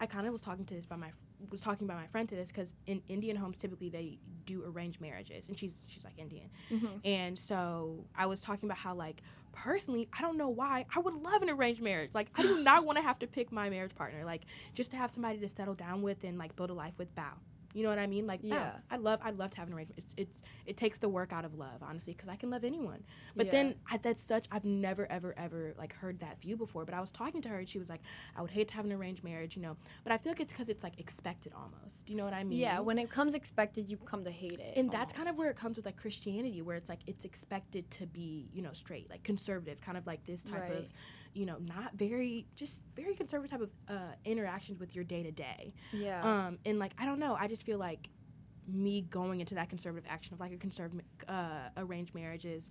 [0.01, 1.11] I kind of was talking to this by my
[1.51, 5.01] was talking by my friend to this because in Indian homes typically they do arranged
[5.01, 6.49] marriages, and she's she's like Indian,
[7.05, 9.23] and so I was talking about how like
[9.55, 12.11] personally I don't know why I would love an arranged marriage.
[12.13, 14.25] Like I do not want to have to pick my marriage partner.
[14.25, 14.43] Like
[14.75, 17.15] just to have somebody to settle down with and like build a life with.
[17.15, 17.35] Bow.
[17.75, 18.27] You know what I mean?
[18.27, 18.49] Like, bow.
[18.49, 18.73] Yeah.
[18.91, 19.99] I love, I love to have an arrangement.
[19.99, 23.03] It's, it's, it takes the work out of love, honestly, because I can love anyone.
[23.37, 23.75] But then Yeah.
[23.91, 26.85] I, that's such, I've never, ever, ever like heard that view before.
[26.85, 28.01] But I was talking to her and she was like,
[28.37, 29.77] I would hate to have an arranged marriage, you know.
[30.05, 32.07] But I feel like it's because it's like expected almost.
[32.07, 32.59] Do you know what I mean?
[32.59, 34.75] Yeah, when it comes expected, you come to hate it.
[34.77, 37.91] and that's kind of where it comes with like Christianity, where it's like it's expected
[37.93, 40.91] to be, you know, straight, like conservative, kind of like this type of, Right.
[41.35, 45.33] You know, not very, just very conservative type of uh, interactions with your day to
[45.33, 45.75] day.
[45.93, 46.23] Yeah.
[46.23, 48.09] Um, and like I don't know, I just feel like
[48.67, 52.71] me going into that conservative action of like a conservative uh, arranged marriage is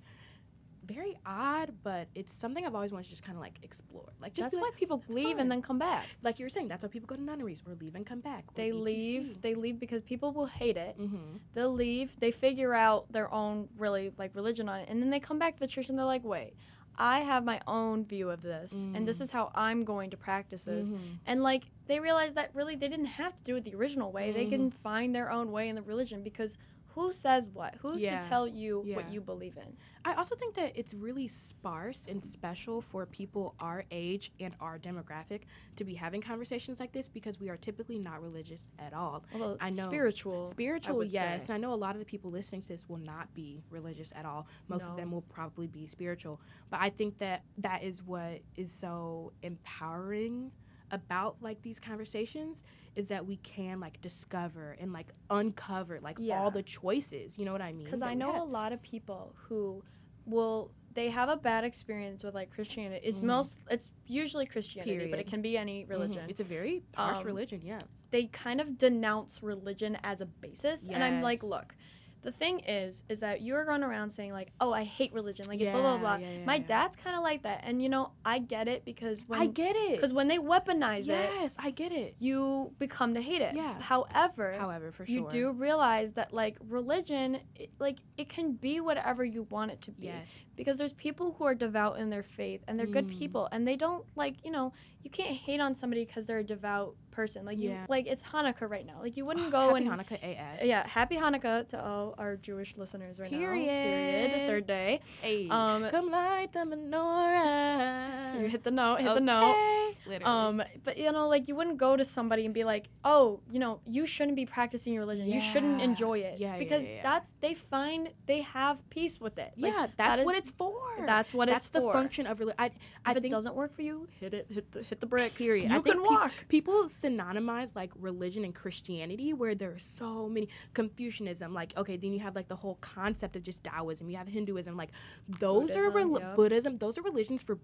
[0.86, 4.12] very odd, but it's something I've always wanted to just kind of like explore.
[4.22, 6.06] Like just that's be why like, people "That's leave fun." and then come back.
[6.22, 8.46] like you were saying, that's why people go to nunneries or leave and come back.
[8.56, 9.42] They leave.
[9.42, 10.98] They leave because people will hate it.
[11.00, 11.38] Mm-hmm.
[11.54, 12.20] They'll leave.
[12.20, 15.56] They figure out their own really like religion on it, and then they come back
[15.56, 16.56] to the church and they're like, "Wait,
[16.98, 20.64] I have my own view of this, and this is how I'm going to practice
[20.66, 21.00] this." Mhm.
[21.26, 24.32] And like they realized that really they didn't have to do it the original way.
[24.32, 26.58] They can find their own way in the religion because
[26.96, 27.76] who says what?
[27.82, 28.20] Who's Yeah.
[28.20, 28.96] to tell you Yeah.
[28.98, 29.76] what you believe in?
[30.06, 34.78] I also think that it's really sparse and special for people our age and our
[34.78, 35.42] demographic
[35.78, 39.24] to be having conversations like this because we are typically not religious at all.
[39.34, 41.46] Although I know spiritual, Spiritual, yes.
[41.48, 41.54] say.
[41.54, 44.12] And I know a lot of the people listening to this will not be religious
[44.16, 44.46] at all.
[44.68, 44.92] Most No.
[44.92, 46.42] of them will probably be spiritual.
[46.70, 50.52] But I think that that is what is so empowering
[50.94, 52.64] about like these conversations
[52.96, 56.36] is that we can like discover and like uncover like Yeah.
[56.40, 57.38] all the choices.
[57.40, 57.84] You know what I mean?
[57.86, 59.84] Because I know a lot of people who
[60.26, 63.04] will they have a bad experience with like Christianity.
[63.04, 63.24] It's Mhm.
[63.24, 65.90] most it's usually Christianity, but it can be any Mhm.
[65.90, 66.30] religion.
[66.30, 67.80] It's a very harsh Um, religion, yeah.
[68.12, 71.76] They kind of denounce religion as a basis, and I'm like, look.
[72.24, 75.60] The thing is, is that you're going around saying like, "Oh, I hate religion," like
[75.60, 76.16] blah blah blah.
[76.16, 76.68] yeah, yeah, My yeah.
[76.68, 79.76] dad's kind of like that, and you know, I get it because when I get
[79.76, 79.96] it.
[79.98, 82.16] because when they weaponize it, yes, I get it.
[82.20, 83.56] you become to hate it.
[83.56, 83.80] Yeah.
[83.82, 88.80] However, However, for sure you do realize that like religion, it, like it can be
[88.80, 90.06] whatever you want it to be.
[90.08, 90.40] Yes.
[90.56, 93.18] Because there's people who are devout in their faith and they're good Mm.
[93.20, 94.72] people and they don't like you know
[95.04, 97.46] you can't hate on somebody because they're a devout person.
[97.46, 97.86] Like you Yeah.
[97.90, 99.00] like it's Hanukkah right now.
[99.02, 100.64] Like you wouldn't go Happy and Hanukkah AF.
[100.64, 103.38] yeah, happy Hanukkah to all our Jewish listeners right now.
[103.38, 103.68] Period.
[103.68, 104.48] Period.
[104.48, 105.00] Third day.
[105.22, 108.12] Hey, Um, come light the menorah.
[108.42, 109.00] You hit the note.
[109.02, 109.52] Hit the note.
[109.52, 109.98] Okay.
[110.08, 110.24] Literally.
[110.26, 113.60] Um, but you know, like you wouldn't go to somebody and be like, "Oh, you
[113.60, 115.28] know, you shouldn't be practicing your religion.
[115.30, 117.04] You shouldn't enjoy it." Yeah, yeah, because yeah, yeah.
[117.04, 119.54] that's they find they have peace with it.
[119.56, 120.80] Like, yeah, that's what what is- it's for.
[121.06, 121.94] That's what it's that's it's the for.
[121.94, 122.56] function of religion.
[122.60, 122.72] I,
[123.06, 124.48] I If it think doesn't work for you, hit it.
[124.50, 125.36] Hit the hit the bricks.
[125.38, 125.72] Period.
[125.72, 126.32] You I can walk.
[126.50, 131.54] people synonymize like religion and Christianity, where there's so many Confucianism.
[131.54, 134.10] Like, okay, then you have like the whole concept of just Taoism.
[134.10, 134.76] You have Hinduism.
[134.78, 134.90] Like,
[135.28, 136.36] those are Buddhism, rel- yep.
[136.36, 136.78] Buddhism.
[136.78, 137.58] Those are religions for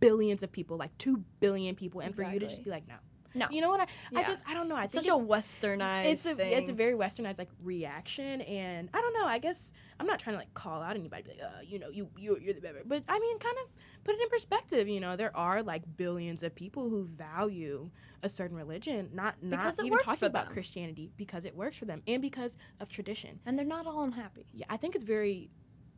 [0.00, 2.96] billions of people, like two billion people, and for you to just be like, no,
[3.36, 3.46] No.
[3.50, 3.80] You know what?
[3.80, 3.86] I,
[4.20, 4.76] I just I don't know.
[4.76, 6.52] I It's think such a westernized it's a thing.
[6.52, 9.26] it's a very westernized like reaction, and I don't know.
[9.26, 11.88] I guess I'm not trying to like call out anybody, be like, uh, you know,
[11.90, 12.82] you you you're the better.
[12.84, 13.70] But I mean, kind of
[14.04, 14.88] put it in perspective.
[14.88, 17.90] You know, there are like billions of people who value
[18.22, 20.48] a certain religion, not not even talking about.
[20.50, 23.40] Christianity because it works for them and because of tradition.
[23.46, 24.46] and they're not all unhappy.
[24.54, 25.50] Yeah, I think it's very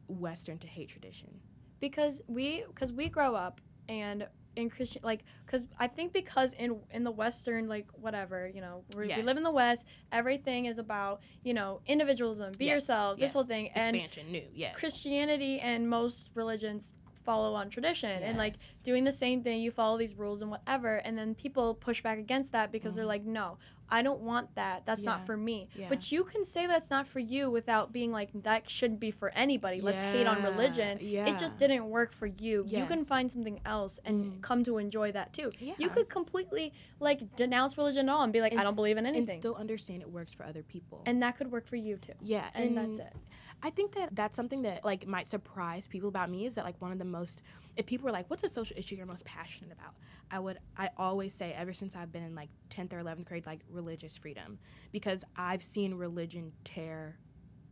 [0.09, 1.41] Western to hate tradition.
[1.80, 4.26] because we because we grow up and
[4.59, 8.83] in Christian like because I think because in in the Western like whatever you know
[8.97, 13.19] we we live in the West everything is about you know individualism be Yes, yourself
[13.19, 13.49] this whole yes.
[13.49, 14.75] thing and new, yes.
[14.77, 16.93] Christianity and most religions
[17.29, 18.55] follow on tradition and like
[18.89, 22.18] doing the same thing you follow these rules and whatever and then people push back
[22.26, 23.47] against that because they're like no
[23.91, 24.83] I don't want that.
[24.85, 25.09] That's Mm-hmm.
[25.09, 25.16] Yeah.
[25.16, 25.59] not for me.
[25.74, 25.87] Yeah.
[25.89, 29.29] but you can say that's not for you without being like that shouldn't be for
[29.45, 29.81] anybody.
[29.81, 30.99] Let's hate on religion.
[31.01, 31.24] Yeah.
[31.31, 32.55] it just didn't work for you.
[32.68, 34.43] You can find something else and Mm.
[34.49, 35.49] come to enjoy that too.
[35.83, 36.66] You could completely
[37.01, 39.41] like denounce religion at all and be like And I don't believe in and anything.
[39.41, 40.99] still understand it works for other people.
[41.07, 42.12] and that could work for you too.
[42.20, 43.14] Yeah, and that's it
[43.63, 46.81] I think that that's something that like might surprise people about me is that like
[46.81, 47.43] one of the most
[47.77, 49.95] if people were like what's a social issue you're most passionate about?
[50.31, 53.47] I would I always say ever since I've been in like 10th or 11th grade
[53.47, 54.59] like religious freedom.
[54.93, 57.19] Because I've seen religion tear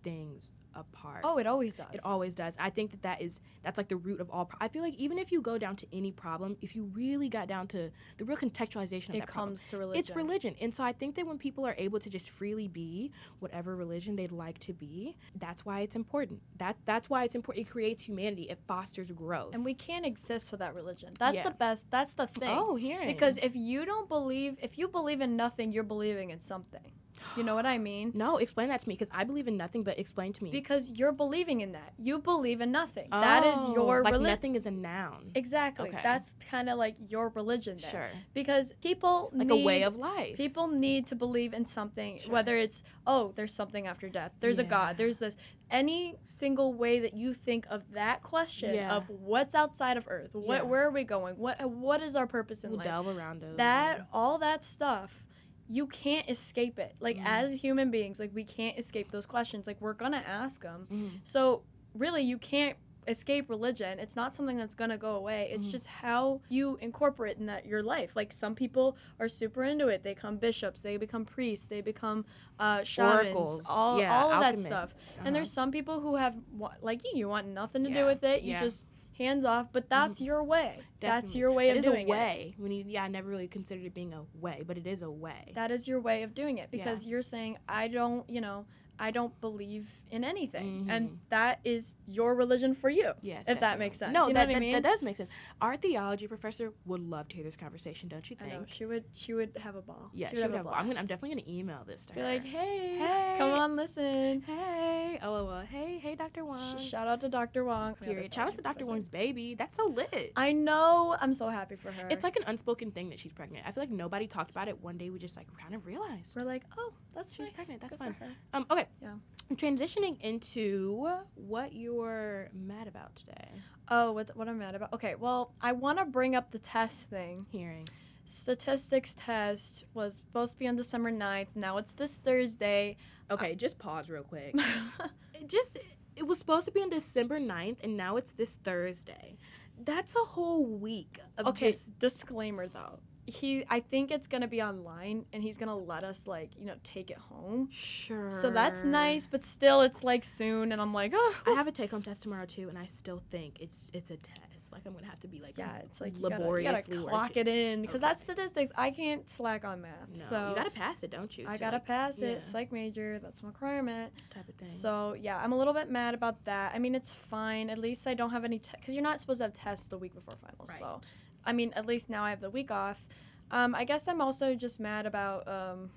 [0.06, 1.20] things apart.
[1.24, 1.86] Oh, it always does.
[1.92, 2.56] It always does.
[2.60, 4.44] I think that that is that's like the root of all.
[4.44, 7.28] Pro- I feel like even if you go down to any problem, if you really
[7.28, 10.00] got down to the real contextualization of it that problem, comes to religion.
[10.00, 10.54] it's religion.
[10.60, 14.16] And so I think that when people are able to just freely be whatever religion
[14.16, 16.40] they'd like to be, that's why it's important.
[16.58, 17.66] That that's why it's important.
[17.66, 18.42] It creates humanity.
[18.42, 19.54] It fosters growth.
[19.54, 21.14] And we can't exist without religion.
[21.18, 21.44] That's Yeah.
[21.44, 21.90] the best.
[21.90, 22.50] That's the thing.
[22.50, 26.40] oh, hearing Because if you don't believe, if you believe in nothing, you're believing in
[26.40, 26.92] something.
[27.36, 28.12] You know what I mean?
[28.14, 29.82] no, explain that to me because I believe in nothing.
[29.82, 30.50] But explain to me.
[30.50, 31.92] Because you're believing in that.
[31.98, 33.08] You believe in nothing.
[33.10, 34.32] that is Oh, your like religion.
[34.32, 35.30] nothing is a noun.
[35.34, 35.88] Exactly.
[35.90, 36.00] Okay.
[36.02, 37.90] That's kind of like your religion there.
[37.90, 38.08] Sure.
[38.34, 40.36] Because people Like need, a way of life.
[40.36, 42.32] People need to believe in something, Sure.
[42.32, 44.32] whether it's oh, there's something after death.
[44.40, 44.96] There's a God.
[44.96, 45.36] There's this.
[45.68, 48.94] Any single way that you think of that question Yeah.
[48.94, 50.62] of what's outside of Earth, what Yeah.
[50.62, 52.86] where are we going, what what is our purpose in we'll life?
[52.86, 53.56] delve around those.
[53.56, 55.22] that all that stuff
[55.68, 56.94] you can't escape it.
[57.00, 57.26] Like Mm.
[57.26, 59.66] as human beings like we can't escape those questions.
[59.66, 61.10] Like we're gonna ask them Mhm.
[61.24, 61.62] so
[61.94, 62.76] really you can't
[63.08, 64.00] escape religion.
[64.00, 65.48] It's not something that's gonna go away.
[65.52, 65.70] It's Mhm.
[65.70, 68.16] just how you incorporate in that your life.
[68.16, 70.02] Like some people are super into it.
[70.02, 70.80] They become bishops.
[70.82, 71.66] They become priests.
[71.66, 72.24] They become
[72.58, 73.26] uh, shamans.
[73.36, 75.14] Oracles, all, yeah, all of that stuff.
[75.24, 76.36] And there's some people who have
[76.80, 78.42] like you you want nothing to Yeah, do with it.
[78.42, 78.60] You yeah.
[78.60, 78.84] just
[79.18, 79.90] hands off but mm-hmm.
[79.90, 82.54] that's your way that's your way It of is doing a it way.
[82.58, 85.10] When you, yeah, I never really considered it being a way, but it is a
[85.10, 85.52] way.
[85.54, 88.66] that is your way of doing it because you're saying i don't you know
[88.98, 91.16] i don't believe in anything and Mhm.
[91.28, 94.12] that is your religion for you yes, if that makes sense.
[94.12, 94.72] No, You know that, what I that, mean?
[94.72, 95.30] that does make sense.
[95.60, 98.52] Our theology professor would love to hear this conversation, don't you i think?
[98.60, 100.70] know she would she would have a ball Yeah, she she would would have a
[100.70, 100.78] have.
[100.80, 102.26] I'm, gonna, I'm definitely gonna email this to be her.
[102.26, 103.34] like hey, Hey.
[103.38, 106.44] come on listen hey, lol, hey, hey, Dr.
[106.44, 106.78] Wong.
[106.78, 108.32] Sh- shout out to dr wong Period.
[108.32, 108.74] Shout out to Dr.
[108.74, 108.90] professor.
[108.90, 109.54] Wong's baby.
[109.54, 110.32] That's so lit.
[110.36, 113.66] i know i'm so happy for her It's like an unspoken thing that she's pregnant.
[113.66, 114.82] I feel like nobody talked about it.
[114.82, 116.34] One day we just like kind of realized.
[116.36, 117.54] we're like oh that's She's nice.
[117.54, 117.80] pregnant.
[117.80, 118.36] That's Good fun.
[118.52, 118.85] Um, okay.
[119.02, 119.14] Yeah.
[119.54, 123.48] Transitioning into what you're mad about today.
[123.88, 127.08] oh what, what i'm mad about okay well i want to bring up the test
[127.08, 127.86] thing Hearing.
[128.24, 132.96] statistics test was supposed to be on december 9th now it's this thursday
[133.30, 134.54] Okay, just pause real quick.
[135.34, 135.78] it just
[136.14, 139.36] it was supposed to be on December 9th and now it's this Thursday.
[139.84, 144.62] That's a whole week of okay just disclaimer though he i think it's gonna be
[144.62, 148.30] online and he's gonna let us like you know take it home sure.
[148.30, 151.72] so that's nice but still it's like soon and i'm like oh I have a
[151.72, 154.72] take home test tomorrow too and I still think it's it's a test.
[154.72, 157.36] Like I'm gonna have to be like yeah it's like you gotta, you gotta clock
[157.36, 158.32] it in because that's Okay.
[158.34, 161.46] statistics i can't slack on math No, so you gotta pass it, don't you?
[161.48, 162.38] i gotta like, pass it yeah.
[162.40, 164.66] psych major that's a requirement type of thing.
[164.68, 168.06] so yeah i'm a little bit mad about that i mean it's fine at least
[168.08, 170.68] i don't have any because you're not supposed to have tests the week before finals
[170.68, 170.78] Right.
[170.80, 171.00] so
[171.46, 173.08] i mean at least now i have the week off
[173.50, 175.90] um, i guess i'm also just mad about um,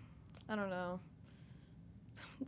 [0.47, 0.99] i don't know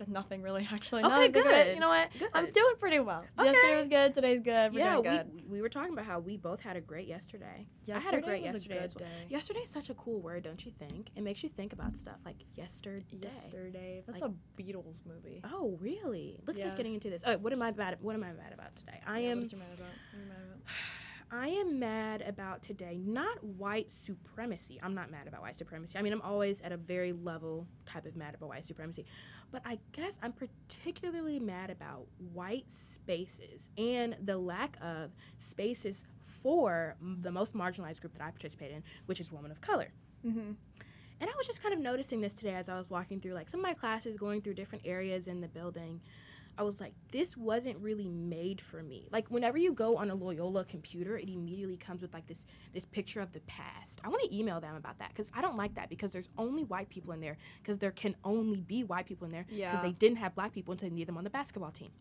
[0.07, 1.73] nothing really actually Okay, think of it, good.
[1.73, 3.49] you know what i'm doing pretty well Okay.
[3.51, 6.37] yesterday was good today's good we're yeah, good we we were talking about how we
[6.37, 7.67] both had a great yesterday.
[7.83, 9.03] yesterday I had a great was yesterday a good as well.
[9.09, 11.09] day Yesterday's such a cool word, don't you think?
[11.13, 13.03] It makes you think about stuff like yesterday.
[13.21, 16.39] yesterday that's Like- a beatles movie Oh, really?
[16.47, 17.21] Look at us getting into this.
[17.25, 17.97] Oh, what am I mad?
[17.99, 19.01] What am I mad about today?
[19.05, 19.37] I Yeah, am.
[19.39, 19.87] what is your mad about?
[19.89, 20.61] What are you mad about?
[21.33, 22.99] I am mad about today.
[23.01, 24.79] Not white supremacy.
[24.83, 25.97] I'm not mad about white supremacy.
[25.97, 29.05] I mean, I'm always at a very level type of mad about white supremacy,
[29.49, 36.03] but I guess I'm particularly mad about white spaces and the lack of spaces
[36.41, 39.93] for the most marginalized group that I participate in, which is women of color.
[40.25, 40.51] Mm-hmm.
[41.21, 43.47] And I was just kind of noticing this today as I was walking through like
[43.47, 46.01] some of my classes, going through different areas in the building.
[46.57, 49.07] I was like, this wasn't really made for me.
[49.11, 52.85] Like whenever you go on a Loyola computer, it immediately comes with like this this
[52.85, 53.99] picture of the past.
[54.03, 56.63] I want to email them about that because I don't like that because there's only
[56.63, 59.81] white people in there because there can only be white people in there because Yeah.
[59.81, 61.91] they didn't have black people until they needed them on the basketball team.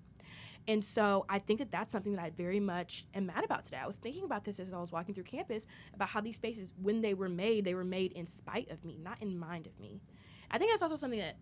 [0.69, 3.79] And so I think that that's something that I very much am mad about today.
[3.79, 6.71] I was thinking about this as I was walking through campus about how these spaces,
[6.81, 9.79] when they were made, they were made in spite of me, not in mind of
[9.81, 10.03] me.
[10.51, 11.39] I think that's also something that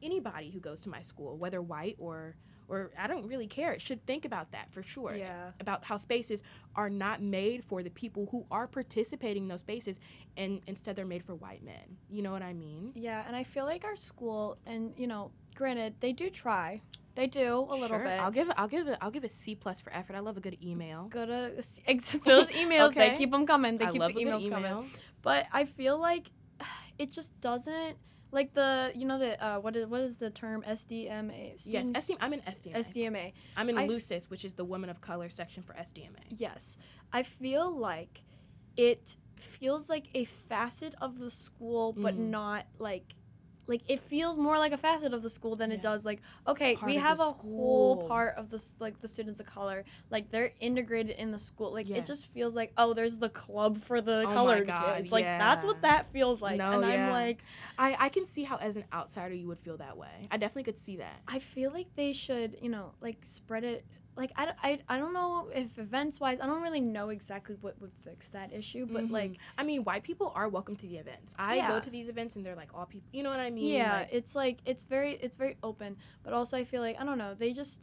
[0.00, 2.34] anybody who goes to my school, whether white or
[2.68, 5.14] or I don't really care, It should think about that for sure.
[5.14, 5.50] Yeah.
[5.60, 6.42] About how spaces
[6.76, 9.98] are not made for the people who are participating in those spaces,
[10.36, 11.98] and instead they're made for white men.
[12.10, 12.92] You know what I mean?
[12.94, 16.80] Yeah, and I feel like our school, and you know, granted, they do try.
[17.14, 18.04] They do a little Sure.
[18.04, 18.20] bit.
[18.20, 18.50] I'll give.
[18.56, 18.96] I'll give it.
[19.02, 20.16] I'll give a C plus for effort.
[20.16, 21.08] I love a good email.
[21.10, 21.52] Go to
[21.86, 22.94] ex- those emails.
[22.94, 23.16] They Okay.
[23.18, 23.76] keep them coming.
[23.76, 24.90] They I keep love the a good emails coming.
[25.20, 26.30] But I feel like
[26.98, 27.98] it just doesn't
[28.32, 31.52] like the you know the uh, what is what is the term SDMA?
[31.52, 32.74] Yes, Students- SDM, I'm in SDMA.
[32.76, 33.32] SDMA.
[33.56, 36.24] I'm in I- LUCIS, which is the Women of Color section for SDMA.
[36.30, 36.76] Yes,
[37.12, 38.22] I feel like
[38.76, 42.30] it feels like a facet of the school, but Mm.
[42.30, 43.14] not like
[43.66, 45.76] like it feels more like a facet of the school than Yeah.
[45.76, 49.08] it does like okay Part we have a whole part of the s- like the
[49.08, 52.92] students of color like they're integrated in the school like it just feels like oh
[52.92, 56.58] there's the club for the Oh colored God, kids like that's what that feels like
[56.58, 57.38] No, and i'm like
[57.78, 60.26] I, I can see how as an outsider you would feel that way.
[60.30, 61.20] I definitely could see that.
[61.26, 63.84] I feel like they should, you know, like spread it.
[64.16, 67.80] Like I, I, I don't know if events wise, I don't really know exactly what
[67.80, 69.10] would fix that issue, but Mhm.
[69.10, 71.34] like I mean, white people are welcome to the events.
[71.38, 71.68] I Yeah.
[71.68, 73.08] go to these events and they're like all people.
[73.12, 73.72] You know what I mean?
[73.74, 77.04] yeah, Like, it's like it's very it's very open, but also I feel like I
[77.04, 77.80] don't know, they just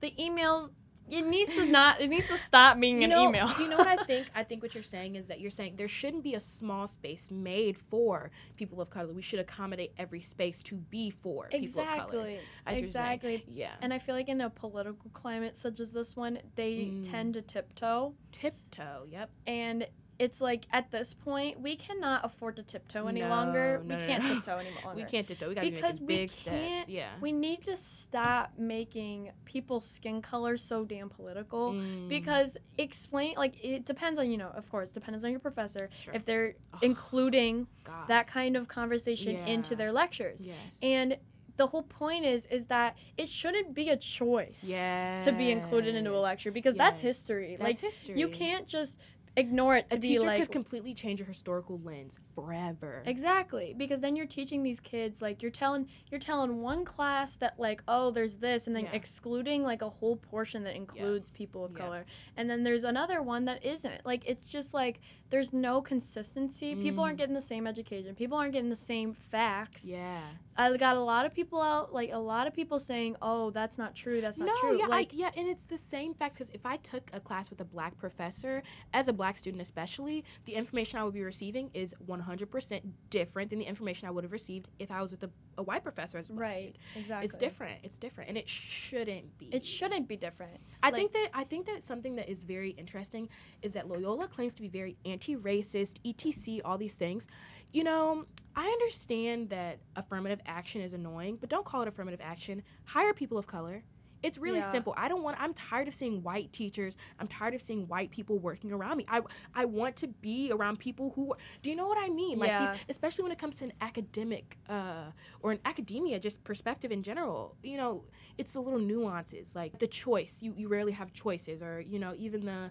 [0.00, 0.70] the emails
[1.10, 3.48] it needs to not it needs to stop being you an know, email.
[3.58, 4.28] you know what I think?
[4.34, 7.28] I think what you're saying is that you're saying there shouldn't be a small space
[7.30, 9.12] made for people of color.
[9.12, 11.98] We should accommodate every space to be for people of color.
[11.98, 12.20] exactly.
[12.20, 12.84] I see what you're saying.
[12.84, 13.44] Exactly.
[13.48, 13.70] Yeah.
[13.82, 17.08] And I feel like in a political climate such as this one, they Mm.
[17.10, 19.06] tend to tiptoe Tiptoe.
[19.10, 19.30] Yep.
[19.46, 19.86] and
[20.22, 23.80] it's like at this point we cannot afford to tiptoe any No, longer.
[23.84, 24.96] no, we no, can't tiptoe any longer.
[25.02, 25.48] We can't tiptoe.
[25.48, 26.88] We gotta Because be making big can't- steps.
[26.88, 27.08] Yeah.
[27.20, 31.72] We need to stop making people's skin color so damn political.
[31.72, 32.08] Mm.
[32.08, 36.14] Because explain like it depends on you know of course depends on your professor Sure.
[36.14, 36.78] if they're Ugh.
[36.82, 38.06] including God.
[38.08, 40.78] that kind of conversation into their lectures Yes.
[40.82, 41.16] and
[41.58, 45.24] the whole point is is that it shouldn't be a choice yes.
[45.26, 48.18] to be included into a lecture because that's history That's like history.
[48.18, 48.96] you can't just
[49.36, 53.02] ignore it to a be teacher like could completely change your historical lens forever.
[53.06, 57.58] Exactly, because then you're teaching these kids like you're telling you're telling one class that
[57.58, 58.92] like oh there's this and then Yeah.
[58.92, 61.78] excluding like a whole portion that includes people of Yeah.
[61.78, 62.06] color.
[62.36, 64.04] And then there's another one that isn't.
[64.04, 66.74] Like it's just like there's no consistency.
[66.74, 67.18] People aren't Mm.
[67.20, 68.14] getting the same education.
[68.14, 69.88] People aren't getting the same facts.
[69.88, 70.20] Yeah.
[70.58, 73.78] I got a lot of people out like a lot of people saying, "Oh, that's
[73.78, 74.20] not true.
[74.20, 76.66] That's not no, true." yeah, like I, yeah, and it's the same fact because if
[76.66, 78.62] I took a class with a black professor,
[78.92, 83.58] as a black student especially, the information I would be receiving is 100% different than
[83.58, 86.28] the information I would have received if I was with a, a white professor as
[86.28, 86.76] a black right, student.
[86.96, 87.24] exactly.
[87.26, 87.78] It's different.
[87.82, 89.46] It's different, and it shouldn't be.
[89.52, 90.58] It shouldn't be different.
[90.82, 93.28] I like- think that I think that something that is very interesting
[93.62, 96.60] is that Loyola claims to be very anti-racist, etc.
[96.64, 97.26] All these things.
[97.72, 102.62] You know, I understand that affirmative action is annoying, but don't call it affirmative action.
[102.84, 103.82] Hire people of color.
[104.22, 104.70] It's really Yeah.
[104.70, 104.94] simple.
[104.96, 105.40] I don't want.
[105.40, 106.94] I'm tired of seeing white teachers.
[107.18, 109.04] I'm tired of seeing white people working around me.
[109.08, 109.20] I
[109.54, 111.34] I want to be around people who.
[111.62, 112.38] Do you know what I mean?
[112.38, 112.70] Like Yeah.
[112.72, 115.10] these, especially when it comes to an academic uh,
[115.40, 117.56] or an academia, just perspective in general.
[117.62, 118.04] You know,
[118.38, 120.38] it's the little nuances like the choice.
[120.42, 122.70] You you rarely have choices, or you know, even the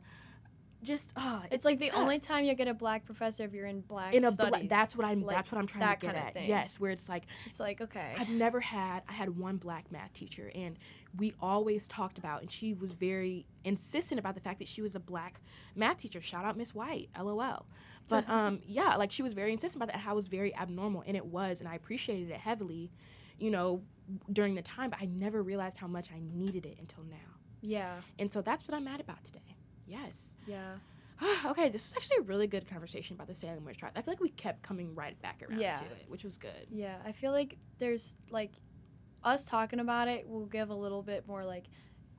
[0.83, 3.81] just uh, It's like the only time you get a black professor if you're in
[3.81, 4.61] black in a studies.
[4.61, 6.43] bla- that's what I'm Like, that's what I'm trying to get at.
[6.47, 8.15] Yes, where it's like It's like okay.
[8.17, 10.79] I've never had I had one black math teacher and
[11.17, 14.95] we always talked about and she was very insistent about the fact that she was
[14.95, 15.41] a black
[15.75, 16.21] math teacher.
[16.21, 17.65] Shout out Miss White, LOL.
[18.07, 21.03] But um yeah, like she was very insistent about that how it was very abnormal
[21.05, 22.91] and it was and I appreciated it heavily,
[23.39, 23.81] you know,
[24.31, 27.17] during the time, but I never realized how much I needed it until now.
[27.61, 27.95] Yeah.
[28.17, 29.55] And so that's what I'm mad about today.
[29.87, 30.35] Yes.
[30.47, 30.75] Yeah.
[31.45, 33.91] okay, this was actually a really good conversation about the Salem witch trial.
[33.95, 35.75] I feel like we kept coming right back around Yeah.
[35.75, 36.67] to it, which was good.
[36.71, 36.95] Yeah.
[37.05, 38.51] I feel like there's like
[39.23, 41.65] us talking about it will give a little bit more like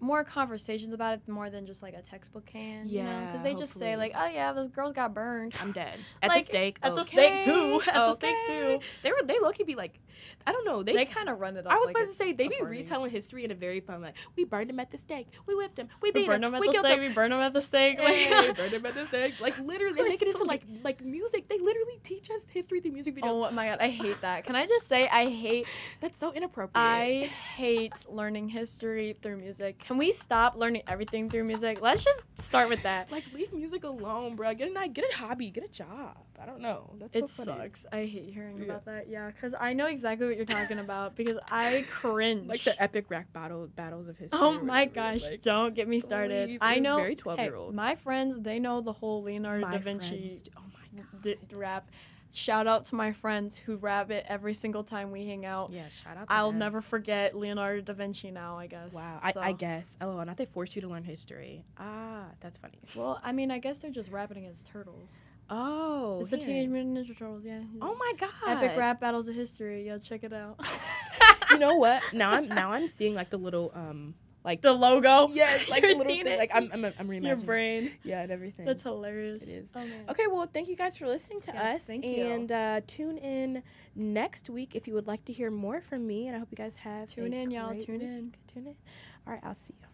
[0.02, 2.88] more conversations about it more than just like a textbook can.
[2.88, 3.08] you know?
[3.08, 5.54] Yeah, Because they just say like, oh yeah, those girls got burned.
[5.62, 5.98] I'm dead.
[6.22, 6.78] At Like, the stake.
[6.82, 7.80] at the stake, too.
[7.86, 8.80] At the stake, too.
[9.02, 10.00] They were they low key be like,
[10.46, 10.82] I don't know.
[10.82, 11.72] They, They, kind of run it up.
[11.72, 14.16] I was like about to say they be retelling history in a very fun like
[14.36, 16.72] we burned him at the stake, we whipped him, we We beat him, we the
[16.72, 16.98] killed stake.
[16.98, 17.00] him.
[17.08, 17.98] We burn them at the stake.
[17.98, 19.40] Like, burned him at the stake.
[19.40, 21.48] Like literally, they make it into like like music.
[21.48, 23.22] They literally teach us history through music videos.
[23.48, 24.44] oh my god, I hate that.
[24.44, 25.66] Can I just say I hate
[26.00, 26.72] That's so inappropriate.
[26.76, 29.78] I hate learning history through music.
[29.92, 31.82] Can we stop learning everything through music?
[31.82, 33.12] Let's just start with that.
[33.12, 34.54] like leave music alone, bro.
[34.54, 36.16] Get a get a hobby, get a job.
[36.40, 36.94] I don't know.
[36.98, 37.58] That's It so funny.
[37.64, 37.84] sucks.
[37.92, 38.64] I hate hearing Yeah.
[38.64, 39.10] about that.
[39.10, 42.48] Yeah, because I know exactly what you're talking about because I cringe.
[42.48, 44.38] Like the epic rap battle battles of history.
[44.40, 46.48] Oh my gosh, like- don't get me started.
[46.48, 47.74] please, I know very 12-year-old.
[47.74, 51.22] my friends, they know the whole Leonardo my da Vinci friends- Oh my god.
[51.22, 51.90] d- rap.
[52.34, 55.70] Shout out to my friends who rap it every single time we hang out.
[55.70, 56.28] Yeah, shout out.
[56.28, 56.58] To I'll them.
[56.60, 58.92] never forget Leonardo da Vinci now, I guess.
[58.92, 59.96] Wow, I, I So- guess.
[60.00, 61.64] LOL, not they forced you to learn history.
[61.78, 62.78] Ah, that's funny.
[62.96, 65.10] Well, I mean, I guess they're just rapping against turtles.
[65.50, 66.38] Oh, it's the.
[66.38, 67.60] Teenage Mutant Ninja Turtles, yeah.
[67.82, 68.30] Oh my god.
[68.46, 69.86] Epic rap battles of history.
[69.86, 70.58] Yeah, check it out.
[71.50, 72.00] You know what?
[72.14, 74.14] Now I'm now I'm seeing like the little um
[74.44, 75.28] like the logo.
[75.32, 77.92] yes like You're little thing, like I'm I'm I'm reimagining Your brain.
[78.04, 78.66] yeah and everything.
[78.66, 79.42] That's hilarious.
[79.48, 79.68] It is.
[79.74, 80.04] Oh man.
[80.10, 81.86] Okay, well, thank you guys for listening to Yes, us.
[81.86, 82.24] thank you.
[82.26, 83.62] and uh, tune in
[83.94, 86.26] next week if you would like to hear more from me.
[86.26, 88.02] And I hope you guys have Tune in, y'all, tune week.
[88.02, 88.34] in.
[88.52, 88.74] Tune in.
[89.26, 89.91] All right, I'll see you.